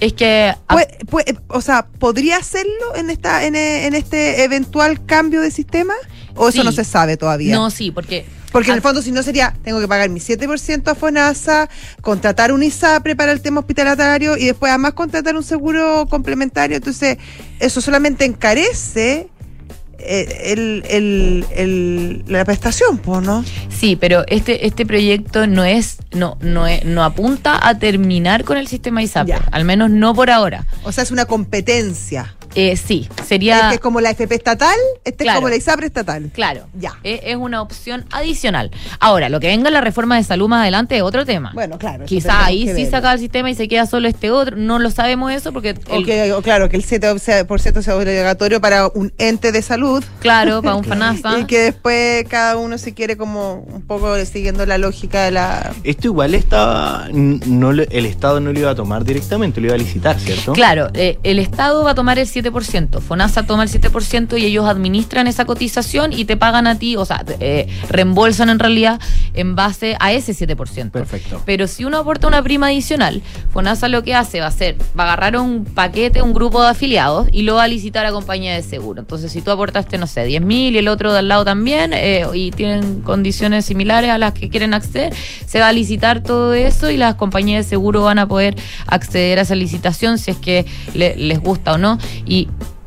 [0.00, 0.54] Es que...
[0.68, 5.94] Puede- puede- o sea, ¿podría hacerlo en esta en, en este eventual cambio de sistema?
[6.34, 7.54] ¿O eso no se sabe todavía?
[7.54, 10.88] No, sí, porque Porque en el fondo, si no sería, tengo que pagar mi 7%
[10.88, 11.68] a FONASA,
[12.00, 16.76] contratar un ISAPRE para el tema hospitalario y después además contratar un seguro complementario.
[16.76, 17.18] Entonces,
[17.60, 19.28] eso solamente encarece
[19.98, 23.44] eh, el, el- el- la prestación, pues, ¿no?
[23.70, 28.58] Sí, pero este, este proyecto no es, no, no es- no apunta a terminar con
[28.58, 29.48] el sistema ISAPRE, Ya.
[29.50, 30.66] al menos no por ahora.
[30.84, 32.35] O sea, es una competencia.
[32.56, 33.72] Eh, sí, Este sería.
[33.72, 35.38] es como la FP estatal, este Claro.
[35.38, 36.30] es como la ISAPRE estatal.
[36.32, 36.94] Claro, Ya.
[37.04, 38.70] Es, es una opción adicional.
[38.98, 41.50] Ahora, lo que venga en la reforma de salud más adelante es otro tema.
[41.54, 42.04] Bueno, claro.
[42.06, 42.90] Quizá ahí sí verlo.
[42.90, 44.56] se acaba el sistema y se queda solo este otro.
[44.56, 45.74] No lo sabemos eso porque.
[45.90, 50.02] O el- que- o claro, que el 7% sea obligatorio para un ente de salud.
[50.20, 51.38] Claro, para un FANASA.
[51.40, 55.72] Y que después cada uno se quiere como un poco siguiendo la lógica de la...
[55.84, 57.08] Esto igual estaba.
[57.12, 60.52] No, le- el Estado no lo iba a tomar directamente, lo iba a licitar, ¿cierto?
[60.52, 62.45] Claro, eh, el Estado va a tomar el 7%,
[63.00, 67.04] FONASA toma el 7% y ellos administran esa cotización y te pagan a ti, o
[67.04, 69.00] sea, eh, reembolsan en realidad
[69.34, 70.90] en base a ese 7%.
[70.90, 71.42] Perfecto.
[71.44, 75.04] Pero si uno aporta una prima adicional, FONASA lo que hace va a ser, va
[75.04, 78.54] a agarrar un paquete, un grupo de afiliados y lo va a licitar a compañía
[78.54, 79.00] de seguro.
[79.00, 81.92] Entonces, si tú aportaste, no sé, 10 mil y el otro de al lado también,
[81.94, 85.14] eh, y tienen condiciones similares a las que quieren acceder,
[85.46, 88.56] se va a licitar todo eso y las compañías de seguro van a poder
[88.86, 91.98] acceder a esa licitación si es que le- les gusta o no.
[92.26, 92.35] Y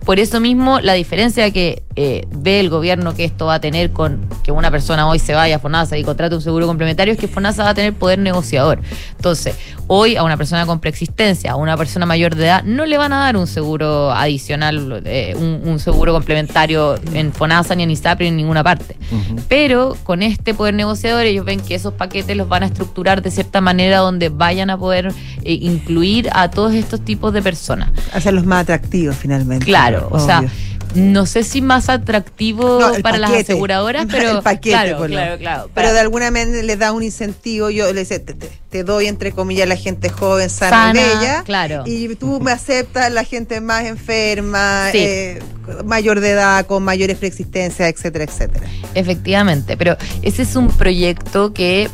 [0.06, 3.92] por eso mismo, la diferencia que eh, ve el gobierno que esto va a tener
[3.92, 7.20] con que una persona hoy se vaya a FONASA y contrate un seguro complementario es
[7.20, 8.80] que FONASA va a tener poder negociador.
[9.18, 9.56] Entonces,
[9.92, 13.12] hoy a una persona con preexistencia, a una persona mayor de edad, no le van
[13.12, 18.26] a dar un seguro adicional, eh, un, un seguro complementario en FONASA, ni en ISAPRE,
[18.26, 18.96] ni en ninguna parte.
[19.48, 23.32] Pero con este poder negociador ellos ven que esos paquetes los van a estructurar de
[23.32, 25.12] cierta manera donde vayan a poder
[25.44, 27.90] eh, incluir a todos estos tipos de personas.
[28.14, 29.66] Hacerlos más atractivos finalmente.
[29.66, 30.44] Claro, o sea.
[30.96, 35.38] No sé si más atractivo No, para las aseguradoras, pero El paquete, claro, por claro,
[35.38, 35.70] claro.
[35.74, 39.08] Pero de alguna manera le da un incentivo, yo le sé, te, te- te doy
[39.08, 41.84] entre comillas la gente joven, sana, Sana, y bella, claro.
[41.86, 44.98] y tú me aceptas la gente más enferma, Sí.
[45.00, 45.40] eh,
[45.86, 48.66] mayor de edad, con mayores preexistencias, etcétera, etcétera.
[48.96, 51.90] Efectivamente, pero ese es un proyecto que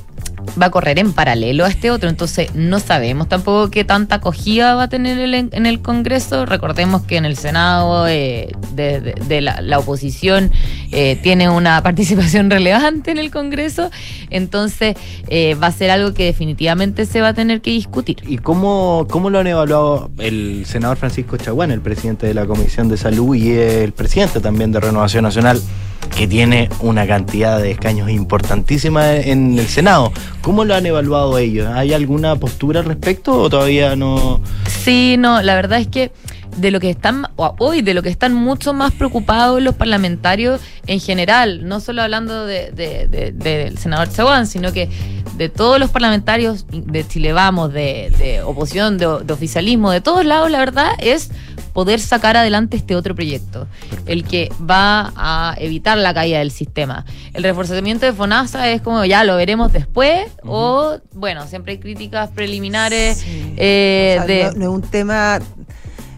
[0.62, 4.76] va a correr en paralelo a este otro, entonces no sabemos tampoco qué tanta acogida
[4.76, 6.46] va a tener el- en el Congreso.
[6.46, 10.52] Recordemos que en el Senado eh, de, la, la oposición
[10.92, 13.90] eh, tiene una participación relevante en el Congreso,
[14.30, 14.96] entonces
[15.28, 18.18] eh, va a ser algo que definitivamente se va a tener que discutir.
[18.28, 22.90] ¿Y cómo, cómo lo han evaluado el senador Francisco Chaguán, el presidente de la Comisión
[22.90, 25.62] de Salud y el presidente también de Renovación Nacional,
[26.08, 30.12] que tiene una cantidad de escaños importantísima en el Senado?
[30.42, 31.68] ¿Cómo lo han evaluado ellos?
[31.74, 34.42] ¿Hay alguna postura al respecto o todavía no?
[34.68, 36.12] Sí, no, la verdad es que
[36.56, 40.62] de lo que están o hoy de lo que están mucho más preocupados los parlamentarios
[40.88, 44.90] en general, no solo hablando de- de- de- del senador Chaguán, sino que
[45.38, 50.24] de todos los parlamentarios de Chile Vamos, de, de oposición, de, de oficialismo, de todos
[50.26, 51.30] lados, la verdad es
[51.74, 53.68] poder sacar adelante este otro proyecto,
[54.06, 57.04] el que va a evitar la caída del sistema.
[57.34, 62.30] El reforzamiento de FONASA es como ya lo veremos después o, bueno, siempre hay críticas
[62.30, 63.54] preliminares Sí.
[63.58, 64.44] eh, O sea, de...
[64.44, 65.40] no, no es un tema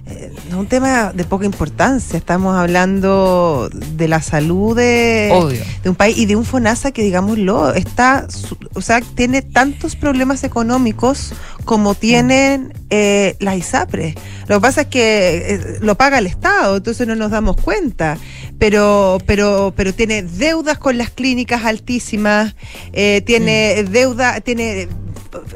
[0.09, 2.17] eh, no es un tema de poca importancia.
[2.17, 5.61] Estamos hablando de la salud de, Obvio.
[5.83, 8.27] de un país y de un FONASA que, digámoslo, está,
[8.73, 11.33] o sea, tiene tantos problemas económicos
[11.65, 14.15] como tienen eh, las ISAPRES.
[14.47, 18.17] Lo que pasa es que eh, lo paga el Estado, entonces no nos damos cuenta.
[18.57, 22.55] Pero, pero, pero tiene deudas con las clínicas altísimas,
[22.93, 24.87] eh, tiene deuda, tiene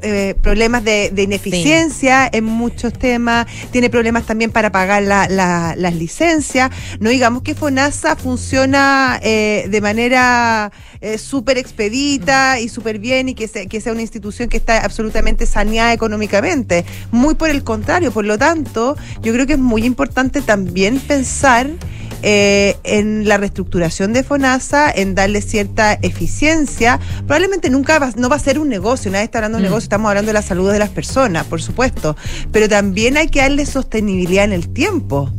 [0.02, 5.76] eh, problemas de, de ineficiencia en muchos temas, tiene problemas también para pagar la- la-
[5.78, 6.70] las licencias.
[7.00, 13.34] No digamos que FONASA funciona eh, de manera eh, súper expedita y súper bien y
[13.36, 16.86] que, se- que sea una institución que está absolutamente saneada económicamente.
[17.12, 21.70] Muy por el contrario, por lo tanto, yo creo que es muy importante también pensar
[22.24, 27.00] eh, en la reestructuración de FONASA, en darle cierta eficiencia.
[27.28, 29.72] Probablemente nunca va, no va a ser un negocio, nadie está hablando de un Mm.
[29.72, 32.16] negocio, estamos hablando de la salud de las personas, por supuesto,
[32.52, 35.32] pero también hay que darle sostenibilidad en el tiempo.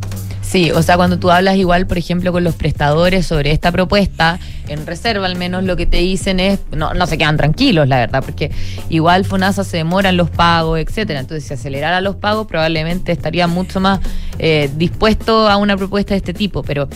[0.53, 4.37] Sí, o sea, cuando tú hablas igual, por ejemplo, con los prestadores sobre esta propuesta,
[4.67, 7.97] en reserva al menos lo que te dicen es, no, no se quedan tranquilos, la
[7.97, 8.51] verdad, porque
[8.87, 11.21] igual FONASA se demoran los pagos, etcétera.
[11.21, 13.99] Entonces, si acelerara los pagos, probablemente estaría mucho más
[14.37, 16.87] eh, dispuesto a una propuesta de este tipo, pero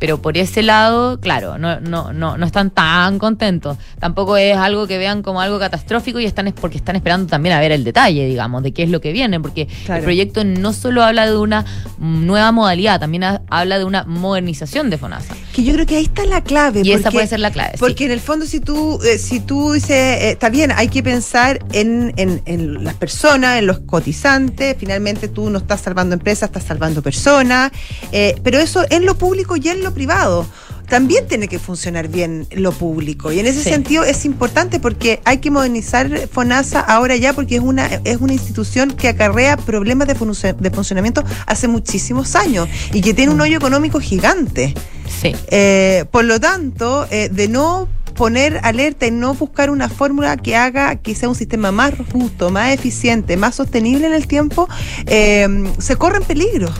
[0.00, 3.76] pero por ese lado, claro, no, no, no, no están tan contentos.
[4.00, 7.54] Tampoco es algo que vean como algo catastrófico y están es porque están esperando también
[7.54, 9.98] a ver el detalle, digamos, de qué es lo que viene, porque Claro.
[10.00, 11.64] el proyecto no solo habla de una
[11.98, 15.34] nueva modalidad, también ha- habla de una modernización de FONASA.
[15.54, 16.80] Que yo creo que ahí está la clave.
[16.82, 17.72] Y esa porque- puede ser la clave.
[17.74, 17.78] sí.
[17.78, 21.02] Porque en el fondo, si tú, eh, si tú dices, eh, está bien, hay que
[21.02, 24.76] pensar en, en- en las personas, en los cotizantes.
[24.78, 27.70] Finalmente, tú no estás salvando empresas, estás salvando personas.
[28.12, 30.46] eh, pero eso en lo público y en lo privado.
[30.88, 33.30] También tiene que funcionar bien lo público.
[33.30, 33.70] Y en ese Sí.
[33.70, 38.32] sentido es importante porque hay que modernizar FONASA ahora ya porque es una, es una
[38.32, 43.40] institución que acarrea problemas de, funcio- de funcionamiento hace muchísimos años y que tiene un
[43.40, 44.74] hoyo económico gigante.
[45.22, 45.32] Sí.
[45.48, 47.86] Eh, por lo tanto, eh, de no
[48.16, 52.50] poner alerta y no buscar una fórmula que haga que sea un sistema más robusto,
[52.50, 54.68] más eficiente, más sostenible en el tiempo,
[55.06, 55.46] eh,
[55.78, 56.72] se corren peligros.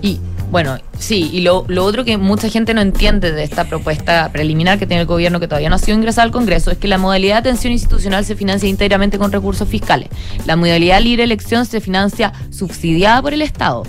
[0.00, 0.20] Y
[0.50, 4.78] bueno, sí, y lo, lo otro que mucha gente no entiende de esta propuesta preliminar
[4.78, 6.96] que tiene el gobierno, que todavía no ha sido ingresada al Congreso, es que la
[6.96, 10.08] modalidad de atención institucional se financia íntegramente con recursos fiscales.
[10.46, 13.82] La modalidad libre elección se financia subsidiada por el Estado.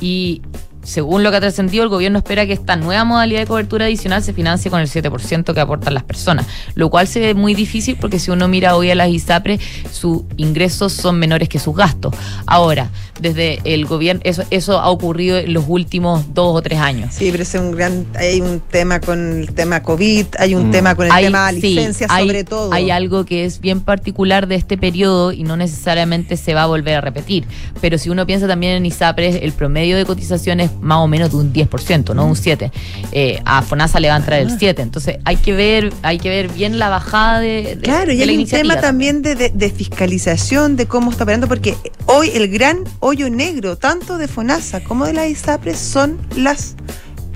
[0.00, 0.42] Y
[0.82, 4.22] según lo que ha trascendido, el gobierno espera que esta nueva modalidad de cobertura adicional
[4.22, 7.96] se financie con el 7% que aportan las personas, lo cual se ve muy difícil
[8.00, 9.60] porque si uno mira hoy a las ISAPRES,
[9.92, 12.14] sus ingresos son menores que sus gastos.
[12.46, 17.14] Ahora, desde el gobierno, eso, eso ha ocurrido en los últimos dos o tres años.
[17.14, 20.72] Sí, pero es un gran, hay un tema con el tema COVID, hay un Mm.
[20.72, 22.72] tema con el Hay- tema sí, licencia hay- sobre todo.
[22.72, 26.66] Hay algo que es bien particular de este periodo y no necesariamente se va a
[26.66, 27.44] volver a repetir.
[27.80, 31.30] Pero si uno piensa también en ISAPRES, el promedio de cotización es más o menos
[31.30, 32.70] de un 10%, no un 7%.
[33.12, 34.42] Eh, a FONASA le va a entrar Ah.
[34.42, 34.82] el 7%.
[34.82, 38.18] Entonces hay que ver, hay que ver bien la bajada de, de- Claro, de y
[38.24, 42.30] la hay un tema también de, de- de fiscalización de cómo está operando, porque hoy
[42.34, 46.74] el gran hoyo negro, tanto de FONASA como de la ISAPRES, son las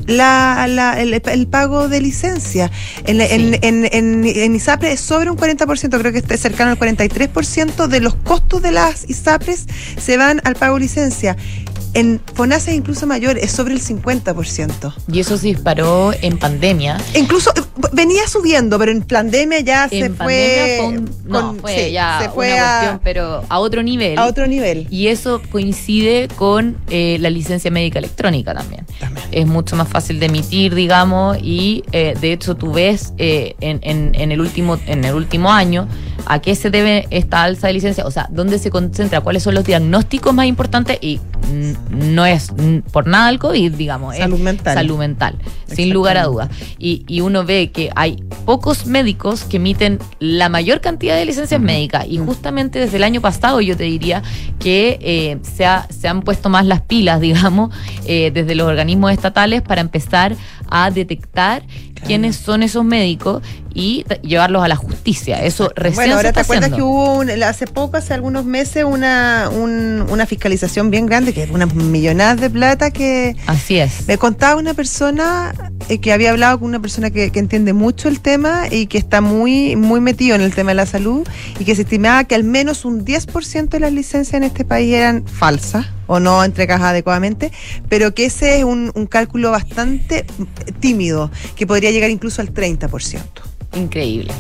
[0.07, 2.71] la, la- el, el pago de licencia.
[3.07, 3.27] En, Sí.
[3.61, 8.01] en, en- en ISAPRES es sobre un 40%, creo que está cercano al 43% de
[8.01, 9.67] los costos de las ISAPRES
[10.01, 11.37] se van al pago de licencia.
[11.97, 14.93] En FONASA es incluso mayor, es sobre el 50%.
[15.11, 16.99] Y eso se disparó en pandemia.
[17.15, 21.61] Incluso eh, venía subiendo, pero en pandemia ya se en pandemia fue un- no, con-
[21.61, 24.19] fue sí, ya se fue una a- cuestión, pero a otro nivel.
[24.19, 24.87] a otro nivel.
[24.91, 28.85] Y eso coincide con eh, la licencia médica electrónica también.
[29.33, 33.79] Es mucho más fácil de emitir, digamos, y eh, de hecho tú ves eh, en,
[33.83, 35.89] en- en el último, en el último año
[36.27, 39.55] a qué se debe esta alza de licencia, o sea, dónde se concentra, cuáles son
[39.55, 41.19] los diagnósticos más importantes y
[41.53, 42.51] mm, no es
[42.93, 44.75] por nada el COVID, digamos, es Salud mental.
[44.75, 46.49] salud mental, sin lugar a dudas.
[46.79, 51.61] Y, y uno ve que hay pocos médicos que emiten la mayor cantidad de licencias
[51.61, 52.07] médicas.
[52.09, 54.23] Y justamente desde el año pasado yo te diría
[54.59, 57.75] que eh, se, ha- se han puesto más las pilas, digamos,
[58.07, 60.35] eh, desde los organismos estatales para empezar
[60.69, 61.63] a detectar
[62.07, 63.43] quiénes son esos médicos
[63.75, 65.45] y llevarlos a la justicia.
[65.45, 66.77] Eso recién Bueno, se ahora está te acuerdas haciendo.
[66.77, 71.43] que hubo un- hace poco, hace algunos meses, una, un- una fiscalización bien grande, que
[71.45, 74.07] es unas millonadas de plata que Así es.
[74.09, 75.53] me contaba una persona
[76.01, 79.21] que había hablado con una persona que, que entiende mucho el tema y que está
[79.21, 81.27] muy, muy metido en el tema de la salud
[81.59, 84.93] y que se estimaba que al menos un 10% de las licencias en este país
[84.93, 87.53] eran falsas o no entregadas adecuadamente,
[87.89, 90.27] pero que ese es un, un cálculo bastante
[90.81, 93.21] tímido, que podría llegar incluso al 30%.
[93.75, 94.33] Increíble.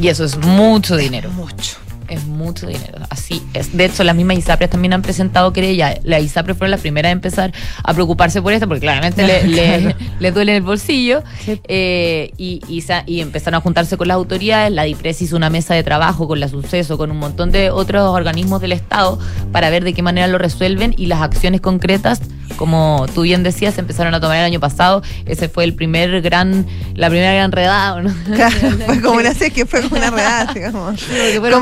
[0.00, 1.30] Y eso es mucho dinero.
[1.30, 1.85] Mucho.
[2.08, 3.76] Es mucho dinero, así es.
[3.76, 5.98] De hecho, las mismas ISAPRES también han presentado querella.
[6.04, 7.52] Las ISAPRES fueron las primeras a empezar
[7.82, 11.22] a preocuparse por esto, porque claramente le, le- les duele el bolsillo.
[11.44, 11.60] Sí.
[11.68, 14.72] Eh, y, y, empezaron a juntarse con las autoridades.
[14.72, 18.02] La DIPRES hizo una mesa de trabajo con la Suceso, con un montón de otros
[18.08, 19.18] organismos del Estado,
[19.52, 22.20] para ver de qué manera lo resuelven y las acciones concretas,
[22.56, 25.02] como tú bien decías, se empezaron a tomar el año pasado.
[25.26, 28.14] Ese fue el primer gran, la primera gran redada, ¿no?
[28.34, 30.92] Claro, fue como una que fue como una redada, como,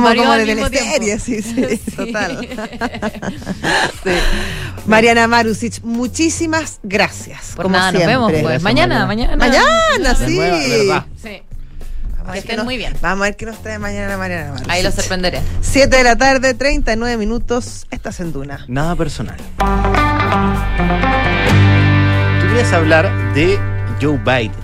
[0.05, 1.91] varios como al de mismo teleserie, sí, sí, Sí.
[1.97, 2.49] total.
[4.05, 4.11] Sí.
[4.87, 7.53] Mariana Marusic, muchísimas gracias.
[7.57, 8.43] Por como nada, nos vemos pues.
[8.43, 9.37] Gracias, Mañana, mañana.
[9.37, 10.37] Mañana, sí.
[10.37, 11.05] nuevo,
[12.33, 12.95] Que estén nos- muy bien.
[13.01, 14.71] Vamos a ver qué nos trae mañana Mariana Marusic.
[14.71, 15.41] Ahí los sorprenderé.
[15.63, 17.87] 7 de la tarde, 39 minutos.
[17.91, 18.65] Estás en Duna.
[18.69, 19.37] Nada personal.
[22.41, 23.59] Tú querías hablar de
[24.01, 24.64] Joe Biden.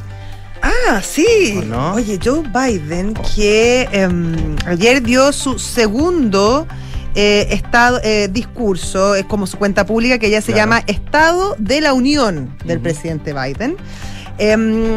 [0.63, 1.55] Ah, sí.
[1.59, 1.95] ¿O no?
[1.95, 6.67] Oye, Joe Biden, que em, ayer dio su segundo
[7.15, 10.59] eh, estado, eh, discurso, es como su cuenta pública, que ya se Claro.
[10.71, 13.77] llama Estado de la Unión del presidente Biden.
[14.39, 14.97] Em,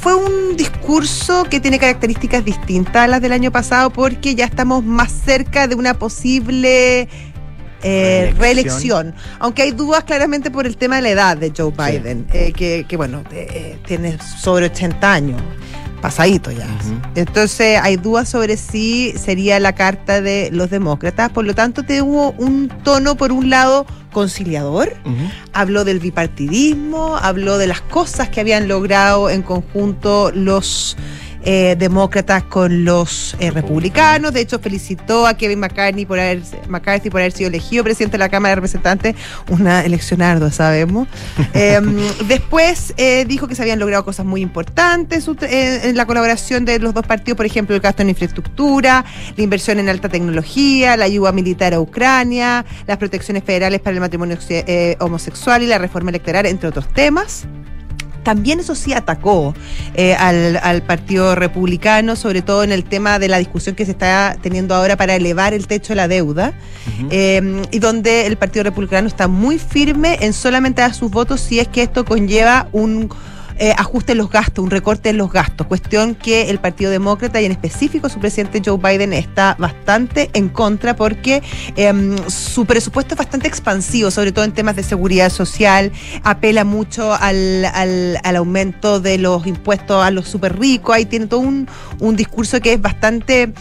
[0.00, 4.84] fue un discurso que tiene características distintas a las del año pasado porque ya estamos
[4.84, 7.08] más cerca de una posible
[7.82, 9.14] eh, Reelección.
[9.38, 11.92] Aunque hay dudas claramente por el tema de la edad de Joe Sí.
[11.98, 15.40] Biden, eh, que, que, bueno, eh, tiene sobre 80 años.
[16.00, 16.68] pasadito ya.
[17.16, 22.30] Entonces hay dudas sobre si sería la carta de los demócratas, por lo tanto tuvo
[22.38, 24.94] un tono por un lado conciliador,
[25.52, 30.96] habló del bipartidismo, habló de las cosas que habían logrado en conjunto los
[31.50, 34.34] eh, demócratas con los eh, republicanos.
[34.34, 38.18] De hecho, felicitó a Kevin McCarthy por, haber, McCarthy por haber sido elegido presidente de
[38.18, 39.16] la Cámara de Representantes.
[39.48, 41.08] Una elección ardua, sabemos.
[41.54, 41.80] Eh,
[42.26, 46.92] después eh, dijo que se habían logrado cosas muy importantes en la colaboración de los
[46.92, 49.04] dos partidos, por ejemplo, el gasto en infraestructura,
[49.36, 54.00] la inversión en alta tecnología, la ayuda militar a Ucrania, las protecciones federales para el
[54.00, 54.38] matrimonio
[55.00, 57.46] homosexual y la reforma electoral, entre otros temas.
[58.22, 59.54] También eso sí atacó
[59.94, 63.92] eh, al, al Partido Republicano, sobre todo en el tema de la discusión que se
[63.92, 66.52] está teniendo ahora para elevar el techo de la deuda,
[67.10, 71.60] eh, y donde el Partido Republicano está muy firme en solamente dar sus votos si
[71.60, 73.10] es que esto conlleva un
[73.58, 77.40] eh, ajuste en los gastos, un recorte en los gastos, cuestión que el Partido Demócrata
[77.40, 81.42] y en específico su presidente Joe Biden está bastante en contra porque
[81.76, 85.92] em, su presupuesto es bastante expansivo, sobre todo en temas de seguridad social,
[86.22, 91.26] apela mucho al, al- al aumento de los impuestos a los super ricos, ahí tiene
[91.26, 93.52] todo un, un discurso que es bastante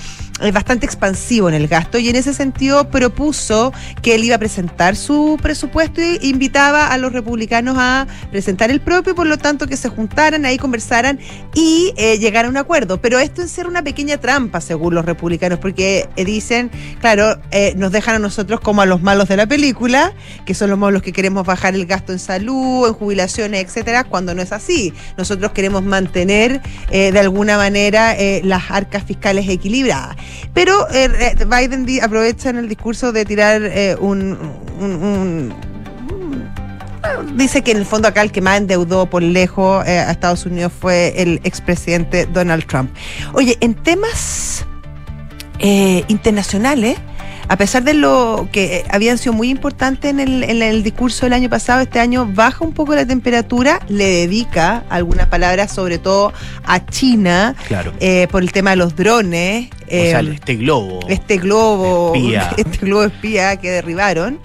[0.41, 4.39] es bastante expansivo en el gasto y en ese sentido propuso que él iba a
[4.39, 9.67] presentar su presupuesto e invitaba a los republicanos a presentar el propio, por lo tanto
[9.67, 11.19] que se juntaran, ahí conversaran
[11.53, 13.01] y eh, llegar a un acuerdo.
[13.01, 17.91] Pero esto es ser una pequeña trampa, según los republicanos, porque dicen, claro, eh, nos
[17.91, 20.13] dejan a nosotros como a los malos de la película,
[20.45, 24.33] que son los malos que queremos bajar el gasto en salud, en jubilaciones, etcétera, cuando
[24.33, 24.93] no es así.
[25.17, 26.61] Nosotros queremos mantener
[26.91, 30.15] eh, de alguna manera eh, las arcas fiscales equilibradas.
[30.53, 31.09] Pero eh,
[31.39, 34.37] eh, Biden aprovecha en el discurso de tirar eh, un-
[34.79, 35.53] un- un
[37.35, 40.45] Dice que en el fondo acá el que más endeudó por lejos eh, a Estados
[40.45, 42.91] Unidos fue el expresidente Donald Trump.
[43.33, 44.65] Oye, en temas
[45.59, 46.97] eh, internacionales,
[47.49, 51.25] a pesar de lo que eh, habían sido muy importantes en el, en el discurso
[51.25, 55.97] del año pasado, este año baja un poco la temperatura, le dedica algunas palabras, sobre
[55.97, 56.33] todo
[56.65, 57.93] a China, Claro.
[57.99, 59.69] eh, por el tema de los drones.
[59.85, 60.99] o sea, eh, este globo.
[61.07, 62.51] este globo Espía.
[62.57, 64.39] este globo espía que derribaron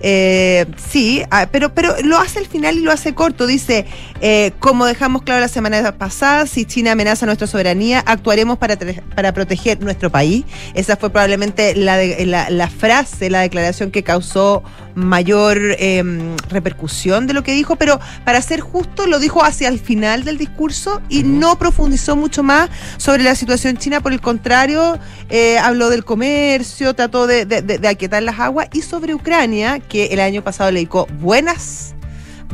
[0.00, 3.46] Eh, sí, ah, pero, pero lo hace al final y lo hace corto.
[3.46, 3.86] Dice,
[4.20, 8.76] eh, como dejamos claro la semana pasada, si China amenaza nuestra soberanía, actuaremos para,
[9.14, 10.44] para proteger nuestro país.
[10.74, 14.62] Esa fue probablemente la, de- la, la frase, la declaración que causó
[14.94, 16.02] mayor eh,
[16.48, 20.38] repercusión de lo que dijo, pero para ser justo lo dijo hacia el final del
[20.38, 25.90] discurso y no profundizó mucho más sobre la situación china, por el contrario, eh, habló
[25.90, 30.20] del comercio, trató de, de, de- de aquietar las aguas y sobre Ucrania, que el
[30.20, 31.94] año pasado le dedicó buenas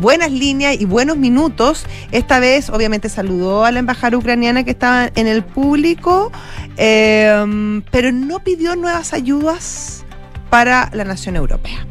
[0.00, 1.84] buenas líneas y buenos minutos.
[2.12, 6.32] Esta vez, obviamente, saludó a la embajada ucraniana que estaba en el público,
[6.76, 10.04] eh, pero no pidió nuevas ayudas
[10.50, 11.86] para la nación europea.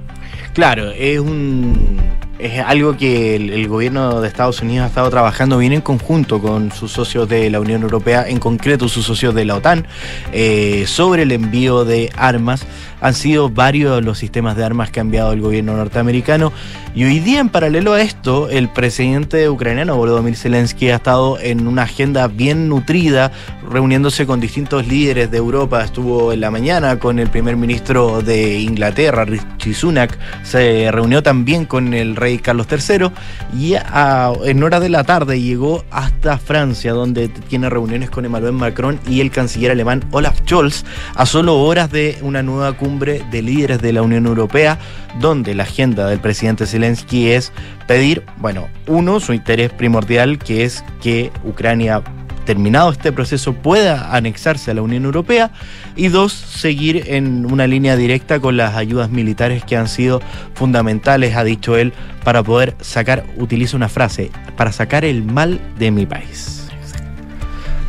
[0.53, 1.99] Claro, es un
[2.41, 6.71] es algo que el, gobierno de Estados Unidos ha estado trabajando bien en conjunto con
[6.71, 9.85] sus socios de la Unión Europea, en concreto sus socios de la OTAN,
[10.33, 12.65] eh, sobre el envío de armas.
[12.99, 16.51] Han sido varios los sistemas de armas que ha enviado el gobierno norteamericano
[16.93, 21.65] y hoy día en paralelo a esto, el presidente ucraniano Volodymyr Zelensky ha estado en
[21.65, 23.31] una agenda bien nutrida,
[23.69, 25.85] reuniéndose con distintos líderes de Europa.
[25.85, 31.63] Estuvo en la mañana con el primer ministro de Inglaterra, Rishi Sunak, se reunió también
[31.63, 33.11] con el rey Carlos III
[33.57, 38.53] y a- en hora de la tarde llegó hasta Francia, donde tiene reuniones con Emmanuel
[38.53, 40.83] Macron y el canciller alemán Olaf Scholz,
[41.15, 44.79] a solo horas de una nueva cumbre de líderes de la Unión Europea,
[45.19, 47.51] donde la agenda del presidente Zelensky es
[47.87, 52.01] pedir, bueno, uno, su interés primordial, que es que Ucrania
[52.45, 55.51] terminado este proceso pueda anexarse a la Unión Europea
[55.95, 60.21] y dos, seguir en una línea directa con las ayudas militares que han sido
[60.53, 65.91] fundamentales, ha dicho él, para poder sacar, utiliza una frase, para sacar el mal de
[65.91, 66.61] mi país.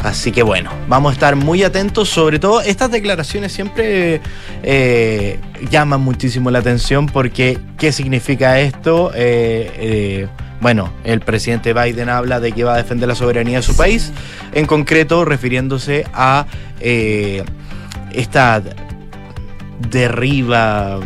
[0.03, 4.20] Así que bueno, vamos a estar muy atentos, sobre todo estas declaraciones siempre
[4.64, 5.38] eh,
[5.70, 9.12] llaman muchísimo la atención porque ¿qué significa esto?
[9.14, 10.28] Eh, eh,
[10.62, 14.12] bueno, el presidente Biden habla de que va a defender la soberanía de su país,
[14.52, 16.46] en concreto refiriéndose a
[16.80, 17.42] eh,
[18.14, 18.62] esta
[19.90, 21.00] derriba,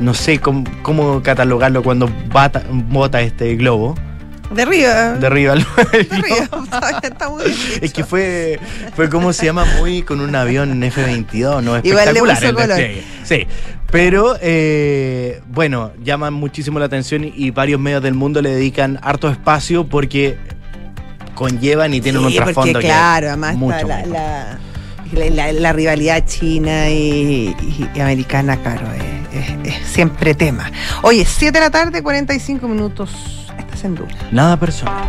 [0.00, 3.94] no sé cómo, cómo catalogarlo cuando bata- bota este globo,
[4.50, 5.12] De arriba.
[5.14, 6.48] derriba el De arriba.
[7.02, 8.58] Está- muy bien es que fue,
[8.96, 11.76] fue como se llama muy con un avión F-22, ¿no?
[11.78, 11.84] Igual
[12.14, 12.78] le Espectacular el color.
[13.24, 13.46] Sí,
[13.90, 19.28] pero eh, bueno, llaman muchísimo la atención y, varios medios del mundo le dedican harto
[19.30, 20.36] espacio porque
[21.34, 24.58] conllevan y tienen un porque trasfondo que claro, además mucho, está la, la,
[25.12, 30.70] la- la- la rivalidad china y, y- y americana, claro, es, es- es siempre tema.
[31.02, 33.10] Oye, 7 de la tarde, 45 minutos.
[33.84, 34.08] En duda.
[34.32, 35.06] Nada personal.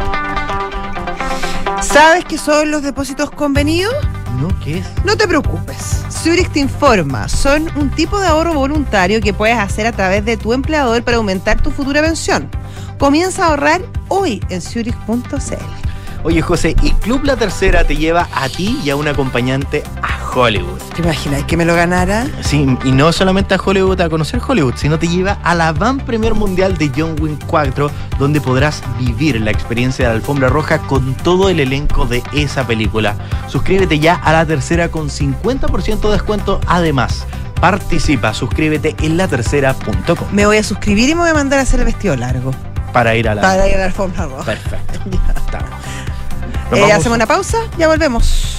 [1.81, 3.93] ¿Sabes qué son los depósitos convenidos?
[4.39, 4.47] ¿No?
[4.63, 4.85] ¿Qué es?
[5.05, 6.03] No te preocupes.
[6.11, 7.27] Zurich te informa.
[7.29, 11.17] Son un tipo de ahorro voluntario que puedes hacer a través de tu empleador para
[11.17, 12.49] aumentar tu futura pensión.
[12.97, 15.55] Comienza a ahorrar hoy en zurich.cl.
[16.23, 20.18] Oye, José, y Club La Tercera te lleva a ti y a un acompañante a
[20.33, 20.77] Hollywood.
[20.95, 22.27] ¿Te imaginas que me lo ganara?
[22.41, 25.97] Sí, y no solamente a Hollywood, a conocer Hollywood, sino te lleva a la Van
[25.99, 30.79] Premier Mundial de John Wick 4, donde podrás vivir la experiencia de la alfombra roja
[30.79, 33.15] con todo el elenco de esa película.
[33.47, 36.59] Suscríbete ya a la tercera con 50% de descuento.
[36.67, 37.25] Además,
[37.59, 41.79] participa, suscríbete en latercera.com Me voy a suscribir y me voy a mandar a hacer
[41.79, 42.51] el vestido largo.
[42.93, 43.41] para ir a la.
[43.41, 44.45] Para ir a la alfombra roja.
[44.45, 44.99] Perfecto.
[45.45, 45.69] Estamos.
[46.71, 48.58] Nos Eh, hacemos una pausa, ya volvemos.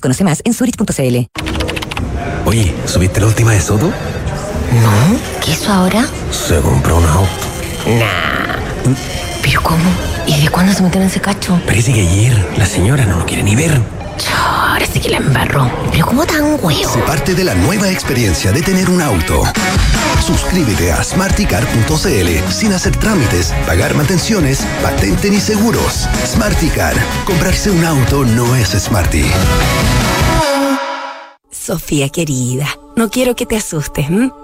[0.00, 1.26] Conoce más en zurich.cl.
[2.46, 3.86] Oye, ¿subiste la última de Soto?
[3.86, 6.06] No, ¿qué hizo ahora?
[6.30, 7.28] Se compró un auto.
[9.42, 9.84] ¿Pero cómo?
[10.26, 11.60] ¿Y de cuándo se metieron en ese cacho?
[11.66, 13.80] Parece que ayer la señora no lo quiere ni ver.
[14.84, 15.70] Ahora sí que la embarró.
[15.90, 16.92] ¿Pero cómo tan huevo?
[16.92, 19.42] Se parte de la nueva experiencia de tener un auto.
[20.20, 26.06] Suscríbete a smarticar.cl sin hacer trámites, pagar mantenciones, patente ni seguros.
[26.26, 26.94] Smarticar.
[27.24, 29.24] Comprarse un auto no es smarty.
[31.50, 34.10] Sofía querida, no quiero que te asustes.
[34.10, 34.30] ¿m?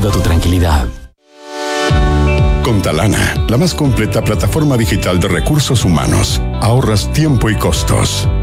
[0.00, 0.86] tu tranquilidad.
[2.64, 8.28] Con Talana, la más completa plataforma digital de recursos humanos, ahorras tiempo y costos.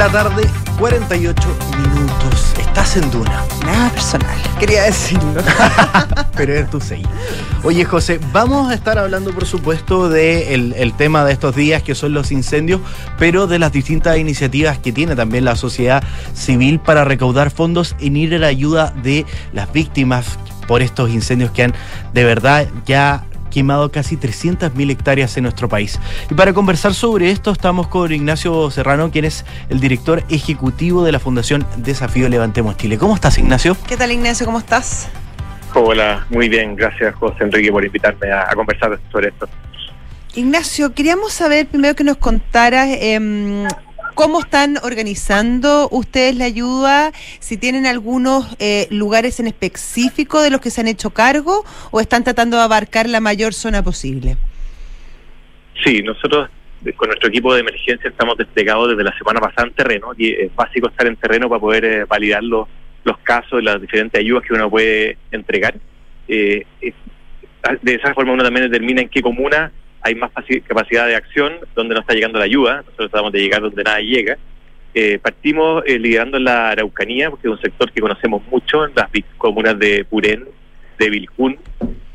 [0.00, 0.48] la tarde,
[0.78, 2.54] 48 minutos.
[2.58, 3.44] Estás en Duna.
[3.66, 5.42] Nada personal, quería decirlo.
[6.38, 7.06] Pero es tu seis.
[7.64, 11.94] Oye, José, vamos a estar hablando, por supuesto, del el tema de estos días, que
[11.94, 12.80] son los incendios,
[13.18, 18.16] pero de las distintas iniciativas que tiene también la sociedad civil para recaudar fondos en
[18.16, 21.74] ir a la ayuda de las víctimas por estos incendios que han
[22.14, 25.98] de verdad ya quemado casi 300.000 hectáreas en nuestro país.
[26.30, 31.12] Y para conversar sobre esto estamos con Ignacio Serrano, quien es el director ejecutivo de
[31.12, 32.96] la Fundación Desafío Levantemos Chile.
[32.96, 33.76] ¿Cómo estás, Ignacio?
[33.86, 34.46] ¿Qué tal, Ignacio?
[34.46, 35.08] ¿Cómo estás?
[35.74, 39.48] Hola, muy bien, gracias José Enrique por invitarme a, a conversar sobre esto.
[40.34, 43.66] Ignacio, queríamos saber primero que nos contaras em,
[44.14, 50.60] cómo están organizando ustedes la ayuda, si tienen algunos eh, lugares en específico de los
[50.60, 54.36] que se han hecho cargo o están tratando de abarcar la mayor zona posible.
[55.84, 56.50] Sí, nosotros
[56.84, 60.32] eh, con nuestro equipo de emergencia estamos desplegados desde la semana pasada en terreno y
[60.32, 62.68] es básico estar en terreno para poder eh, validar los,
[63.04, 65.74] los casos, las diferentes ayudas que uno puede entregar.
[66.28, 66.64] Eh,
[67.82, 69.70] de esa forma uno también determina en qué comuna
[70.02, 70.30] hay más
[70.66, 74.00] capacidad de acción, donde no está llegando la ayuda, nosotros tratamos de llegar donde nada
[74.00, 74.38] llega.
[74.94, 79.08] Eh, partimos eh, liderando la Araucanía, porque es un sector que conocemos mucho, en las
[79.38, 80.46] comunas de Purén,
[80.98, 81.58] de Vilcún,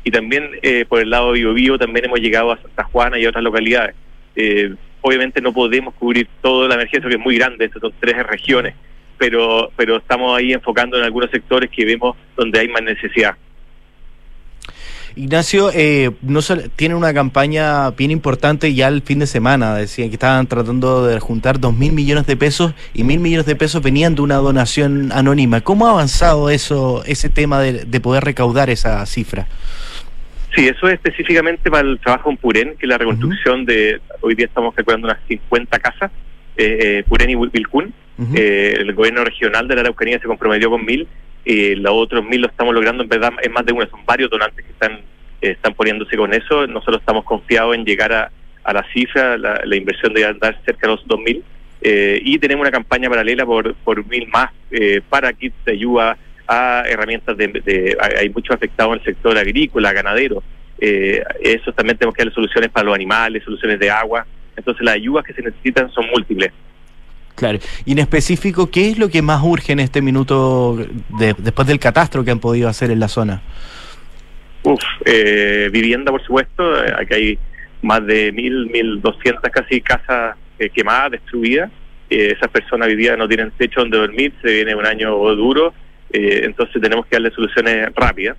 [0.06, 3.26] y también eh, por el lado de Biobío también hemos llegado a Santa Juana y
[3.26, 3.96] otras localidades.
[4.36, 8.24] Eh, obviamente no podemos cubrir toda la emergencia, porque es muy grande, estas son tres
[8.24, 8.74] regiones,
[9.18, 13.36] pero, pero estamos ahí enfocando en algunos sectores que vemos donde hay más necesidad.
[15.16, 19.74] Ignacio, eh, no sol- tiene una campaña bien importante ya el fin de semana.
[19.74, 23.56] Decían que estaban tratando de juntar dos mil millones de pesos y mil millones de
[23.56, 25.62] pesos venían de una donación anónima.
[25.62, 29.46] ¿Cómo ha avanzado eso, ese tema de, de poder recaudar esa cifra?
[30.54, 34.34] Sí, eso es específicamente para el trabajo en Purén, que es la reconstrucción de, hoy
[34.34, 36.10] día estamos calculando unas 50 casas,
[36.58, 37.92] eh, eh, Purén y Vilcún.
[38.34, 41.06] Eh, el gobierno regional de la Araucanía se comprometió con mil,
[41.46, 44.28] y los otros mil lo estamos logrando, en verdad es más de una, son varios
[44.28, 44.92] donantes que están,
[45.40, 46.66] eh, están poniéndose con eso.
[46.66, 48.30] Nosotros estamos confiados en llegar a,
[48.64, 51.42] a la cifra, la, la inversión de andar cerca de los dos mil.
[51.80, 56.18] Eh, y tenemos una campaña paralela por, por mil más eh, para kits de ayuda
[56.48, 60.42] a herramientas de, de- hay muchos afectados en el sector agrícola, ganadero.
[60.80, 64.26] Eh, eso también tenemos que darle soluciones para los animales, soluciones de agua.
[64.56, 66.50] Entonces las ayudas que se necesitan son múltiples.
[67.36, 67.58] Claro.
[67.84, 70.76] Y en específico, ¿qué es lo que más urge en este minuto
[71.18, 73.42] de- después del catastro que han podido hacer en la zona?
[74.64, 76.84] Uf, eh, vivienda, por supuesto.
[76.84, 77.38] eh, Aquí hay
[77.82, 81.70] más de mil, mil doscientas casi casas eh, quemadas, destruidas.
[82.10, 85.74] Eh, esas personas día no tienen techo donde dormir, se viene un año duro,
[86.10, 88.36] entonces tenemos que darle soluciones rápidas.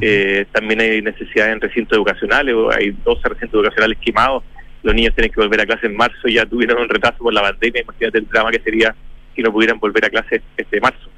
[0.00, 4.42] Eh, también hay necesidades en recintos educacionales, hay 12 recintos educacionales quemados.
[4.84, 7.40] Los niños tienen que volver a clase en marzo, ya tuvieron un retraso por la
[7.40, 7.82] pandemia.
[7.82, 8.94] Imagínate el drama que sería
[9.34, 11.10] si no pudieran volver a clase este marzo.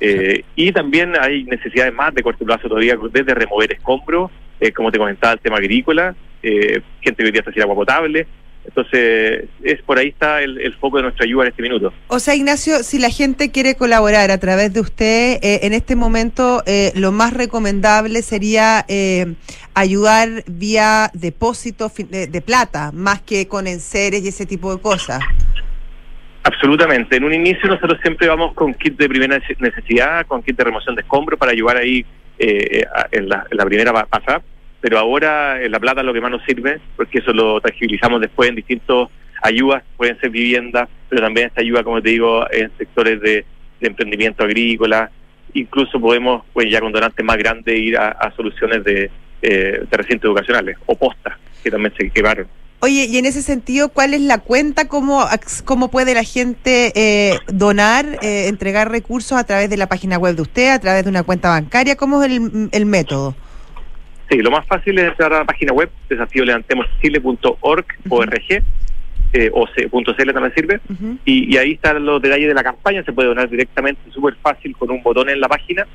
[0.00, 4.90] Eh, y también hay necesidades más de corto plazo todavía, desde remover escombros, eh, como
[4.90, 8.26] te comentaba, el tema agrícola, eh, gente que hoy día está sin agua potable.
[8.64, 11.92] Entonces, es por ahí está el, el foco de nuestra ayuda en este minuto.
[12.08, 15.96] O sea, Ignacio, si la gente quiere colaborar a través de usted, eh, en este
[15.96, 19.34] momento eh, lo más recomendable sería eh,
[19.74, 25.20] ayudar vía depósito de, de plata, más que con enseres y ese tipo de cosas.
[26.42, 27.16] Absolutamente.
[27.16, 30.64] En un inicio nosotros siempre vamos con kit de primera nece- necesidad, con kit de
[30.64, 32.04] remoción de escombros para ayudar ahí
[32.38, 34.42] eh, a- en, la, en la primera pa- pasada.
[34.80, 38.20] Pero ahora eh, la plata es lo que más nos sirve, porque eso lo tangibilizamos
[38.20, 39.08] después en distintas
[39.42, 43.44] ayudas, pueden ser viviendas, pero también esta ayuda, como te digo, en sectores de,
[43.80, 45.10] emprendimiento agrícola.
[45.54, 49.10] Incluso podemos, pues ya con donantes más grandes, ir a, soluciones de,
[49.40, 52.46] eh, de recintos educacionales o postas, que también se quemaron.
[52.80, 54.86] Oye, y en ese sentido, ¿cuál es la cuenta?
[54.86, 55.26] ¿Cómo,
[55.64, 60.34] cómo puede la gente eh, donar, eh, entregar recursos a través de la página web
[60.34, 61.96] de usted, a través de una cuenta bancaria?
[61.96, 62.30] ¿Cómo es
[62.72, 63.34] el método?
[64.30, 68.62] Sí, lo más fácil es entrar a la página web, desafío levantemoschile.org, ORG,
[69.32, 70.80] eh, o c- punto .cl también sirve,
[71.24, 74.76] y, y ahí están los detalles de la campaña, se puede donar directamente, súper fácil,
[74.76, 75.86] con un botón en la página,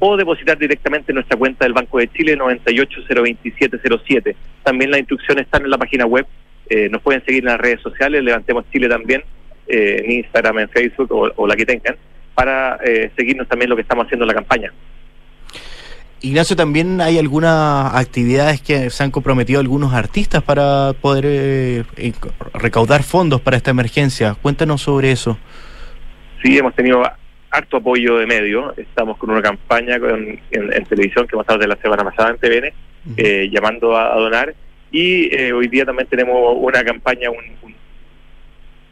[0.00, 4.34] o depositar directamente en nuestra cuenta del Banco de Chile 9802707.
[4.62, 6.26] También las instrucciones están en la página web,
[6.68, 9.22] eh, nos pueden seguir en las redes sociales, Levantemos Chile también,
[9.66, 11.96] eh, en Instagram, en Facebook o, o la que tengan,
[12.34, 14.72] para eh, seguirnos también lo que estamos haciendo en la campaña.
[16.22, 21.84] Ignacio, también hay algunas actividades que se han comprometido algunos artistas para poder eh,
[22.52, 24.34] recaudar fondos para esta emergencia.
[24.42, 25.38] Cuéntanos sobre eso.
[26.42, 27.02] Sí, hemos tenido
[27.50, 28.76] harto apoyo de medios.
[28.78, 32.30] Estamos con una campaña con- en, en televisión que hemos estado desde la semana pasada
[32.30, 32.72] en TVN,
[33.16, 34.54] eh, llamando a, a donar.
[34.92, 37.74] Y eh, hoy día también tenemos una campaña, un, un-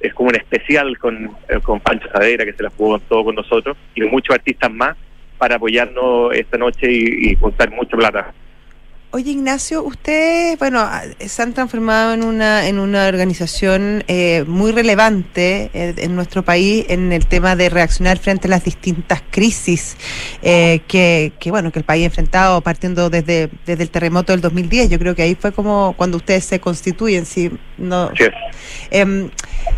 [0.01, 3.24] es como un especial con, eh, con Pancho Sadera, que se la jugó con todo
[3.24, 4.97] con nosotros, y muchos artistas más
[5.39, 8.34] para apoyarnos esta noche y, y juntar mucha plata.
[9.11, 14.70] Oye, Ignacio, ustedes, bueno, ah, se han transformado en una, en una organización eh, muy
[14.70, 19.97] relevante eh, en nuestro país en el tema de reaccionar frente a las distintas crisis
[20.43, 24.43] eh, que, que, bueno, que el país ha enfrentado partiendo desde, desde el terremoto del
[24.43, 24.91] 2010.
[24.91, 28.11] Yo creo que ahí fue como cuando ustedes se constituyen, si no...
[28.91, 29.30] Em,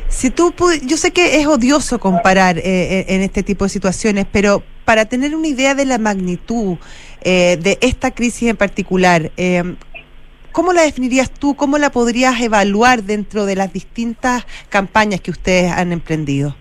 [0.09, 0.53] si tú
[0.83, 5.35] yo sé que es odioso comparar eh, en este tipo de situaciones, pero para tener
[5.35, 6.77] una idea de la magnitud
[7.23, 9.77] eh, de esta crisis en particular, em,
[10.53, 11.55] ¿cómo la definirías tú?
[11.55, 16.57] ¿Cómo la podrías evaluar dentro de las distintas campañas que ustedes han emprendido?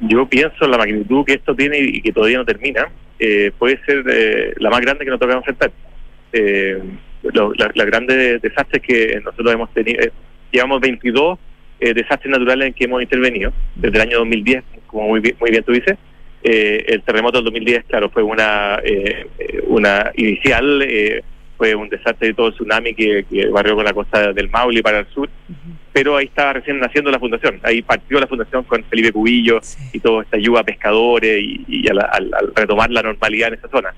[0.00, 2.86] Yo pienso en la magnitud que esto tiene y que todavía no termina,
[3.18, 5.72] eh, puede ser eh, la más grande que nos toca enfrentar.
[6.32, 6.82] Eh,
[7.32, 10.12] lo- la, la grande desastres que nosotros hemos tenido, eh,
[10.52, 11.38] llevamos 22
[11.80, 15.50] eh, desastres naturales en que hemos intervenido desde el año 2010, como muy bien, muy
[15.50, 15.96] bien tú dices.
[16.48, 19.26] Eh, el terremoto del 2010, claro, fue una eh,
[19.66, 21.22] una inicial, eh,
[21.56, 24.80] fue un desastre de todo el tsunami que, que barrió con la costa del Maule
[24.82, 25.28] para el sur,
[25.92, 29.58] pero ahí estaba recién naciendo la fundación, ahí partió la fundación con Felipe Cubillo
[29.92, 33.54] y toda esta ayuda a pescadores y, y al, al- al retomar la normalidad en
[33.54, 33.92] esa zona.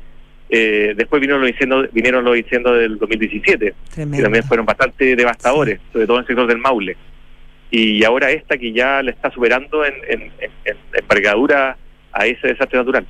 [0.48, 4.16] Eh, después vinieron los incendios, vinieron los incendios del 2017, Tremendo.
[4.16, 6.96] que también fueron bastante devastadores, sobre todo en el sector del Maule.
[7.70, 11.76] Y ahora esta que ya le está superando en, en, en- en envergadura
[12.18, 13.06] a ese desastre natural.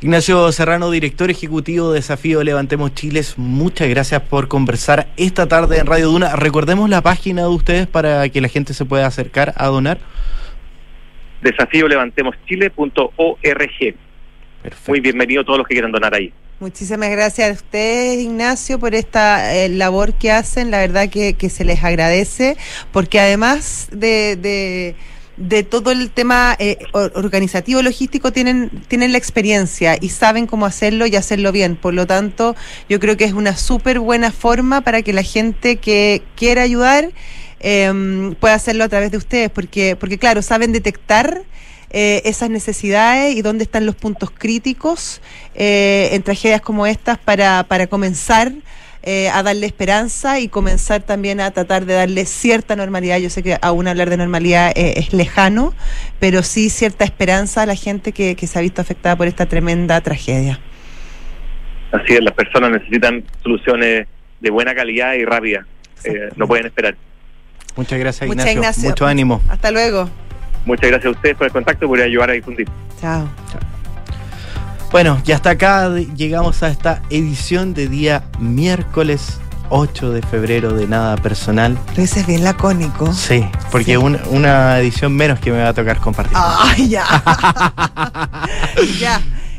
[0.00, 5.86] Ignacio Serrano, director ejecutivo de Desafío Levantemos Chiles, muchas gracias por conversar esta tarde en
[5.86, 6.34] Radio Duna.
[6.34, 9.98] Recordemos la página de ustedes para que la gente se pueda acercar a donar.
[11.42, 13.94] Desafíolevantemoschile.org.
[14.88, 16.32] Muy bienvenido todos los que quieran donar ahí.
[16.62, 20.70] Muchísimas gracias a ustedes, Ignacio, por esta eh, labor que hacen.
[20.70, 22.56] La verdad que, que se les agradece,
[22.92, 24.94] porque además de, de,
[25.48, 30.66] de todo el tema eh, or- organizativo, logístico, tienen, tienen la experiencia y saben cómo
[30.66, 31.76] hacerlo y hacerlo bien.
[31.76, 32.54] Por lo tanto,
[32.88, 37.10] yo creo que es una súper buena forma para que la gente que quiera ayudar
[37.60, 41.42] eh, pueda hacerlo a través de ustedes, porque, porque claro, saben detectar
[41.90, 45.20] eh, esas necesidades y dónde están los puntos críticos
[45.54, 48.52] eh, en tragedias como estas para, para comenzar
[49.02, 53.18] eh, a darle esperanza y comenzar también a tratar de darle cierta normalidad.
[53.18, 55.74] Yo sé que aún hablar de normalidad eh, es lejano,
[56.20, 59.46] pero sí cierta esperanza a la gente que, que se ha visto afectada por esta
[59.46, 60.60] tremenda tragedia.
[61.92, 64.06] Así es, las personas necesitan soluciones
[64.40, 65.66] de buena calidad y rápida.
[66.04, 66.96] Eh, no pueden esperar.
[67.76, 68.60] Muchas gracias, Muchas Ignacio.
[68.60, 68.88] Ignacio.
[68.90, 69.40] Mucho ánimo.
[69.48, 70.08] Hasta luego.
[70.64, 72.68] Muchas gracias a ustedes por el contacto y por ayudar a difundir.
[73.00, 73.28] Chao.
[74.92, 79.38] Bueno, y hasta acá llegamos a esta edición de día miércoles
[79.70, 81.78] 8 de febrero de Nada Personal.
[81.96, 83.10] Lo dices bien lacónico.
[83.14, 86.36] Sí, porque un- una edición menos que me va a tocar compartir.
[86.38, 87.06] ¡Ay, ya!
[89.00, 89.20] ya.